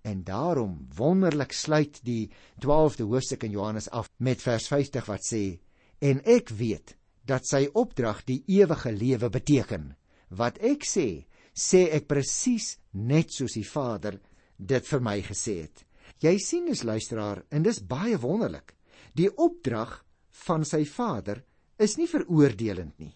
En 0.06 0.22
daarom 0.22 0.86
wonderlik 0.94 1.52
sluit 1.52 1.98
die 2.06 2.30
12de 2.62 3.06
hoofstuk 3.06 3.42
in 3.42 3.56
Johannes 3.56 3.88
af 3.90 4.10
met 4.18 4.42
vers 4.42 4.68
50 4.70 5.08
wat 5.10 5.26
sê 5.26 5.58
en 5.98 6.20
ek 6.28 6.52
weet 6.54 6.94
dat 7.26 7.46
sy 7.48 7.66
opdrag 7.74 8.22
die 8.28 8.42
ewige 8.58 8.92
lewe 8.94 9.30
beteken. 9.32 9.90
Wat 10.30 10.58
ek 10.62 10.86
sê, 10.86 11.26
sê 11.52 11.86
ek 11.96 12.08
presies 12.08 12.76
net 12.92 13.34
soos 13.34 13.56
die 13.58 13.66
Vader 13.66 14.18
dit 14.56 14.86
vir 14.86 15.02
my 15.02 15.18
gesê 15.26 15.60
het. 15.64 15.84
Jy 16.22 16.36
sien 16.40 16.68
dis 16.70 16.84
luisteraar 16.86 17.42
en 17.50 17.66
dis 17.66 17.82
baie 17.82 18.16
wonderlik. 18.20 18.72
Die 19.16 19.28
opdrag 19.28 19.98
van 20.46 20.64
sy 20.64 20.84
Vader 20.88 21.42
is 21.82 21.96
nie 22.00 22.08
veroordelend 22.08 22.96
nie. 23.00 23.12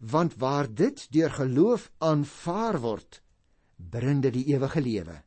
Want 0.00 0.34
waar 0.42 0.66
dit 0.66 1.04
deur 1.14 1.30
geloof 1.30 1.90
aanvaar 2.02 2.80
word, 2.82 3.20
bring 3.76 4.22
dit 4.24 4.34
die 4.34 4.48
ewige 4.54 4.82
lewe. 4.82 5.20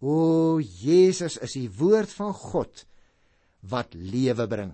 O 0.00 0.60
Jesus 0.60 1.36
is 1.44 1.54
die 1.58 1.68
woord 1.68 2.10
van 2.16 2.32
God 2.34 2.86
wat 3.68 3.94
lewe 3.94 4.46
bring. 4.48 4.72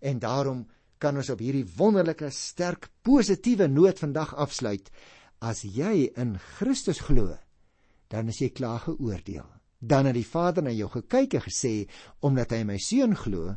En 0.00 0.22
daarom 0.22 0.64
kan 0.98 1.16
ons 1.16 1.30
op 1.32 1.42
hierdie 1.44 1.66
wonderlike 1.76 2.30
sterk 2.34 2.88
positiewe 3.04 3.68
noot 3.68 4.00
vandag 4.00 4.34
afsluit. 4.34 4.90
As 5.40 5.62
jy 5.62 6.10
in 6.16 6.36
Christus 6.56 7.02
glo, 7.04 7.36
dan 8.08 8.28
is 8.32 8.40
jy 8.40 8.50
klaar 8.56 8.80
geoordeel. 8.86 9.46
Dan 9.78 10.08
het 10.08 10.16
die 10.16 10.26
Vader 10.26 10.64
na 10.64 10.72
jou 10.72 10.88
gekyk 10.88 11.36
en 11.36 11.44
gesê, 11.44 11.74
omdat 12.24 12.54
hy 12.56 12.62
my 12.64 12.78
seun 12.80 13.16
glo, 13.18 13.56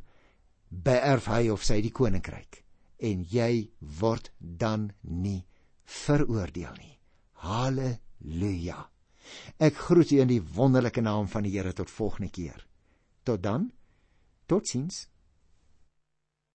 beerf 0.70 1.30
hy 1.32 1.48
of 1.50 1.64
sy 1.66 1.80
die 1.82 1.96
koninkryk 1.96 2.64
en 3.00 3.24
jy 3.32 3.70
word 3.80 4.32
dan 4.40 4.90
nie 5.02 5.46
veroordeel 5.88 6.76
nie. 6.78 6.96
Halleluja. 7.40 8.80
Ek 9.62 9.78
groet 9.88 10.12
u 10.12 10.20
in 10.20 10.32
die 10.32 10.42
wonderlike 10.44 11.02
naam 11.02 11.30
van 11.32 11.46
die 11.48 11.54
Here 11.56 11.74
tot 11.74 11.92
volgende 11.92 12.32
keer. 12.34 12.66
Tot 13.24 13.44
dan. 13.44 13.70
Totsiens. 14.50 15.08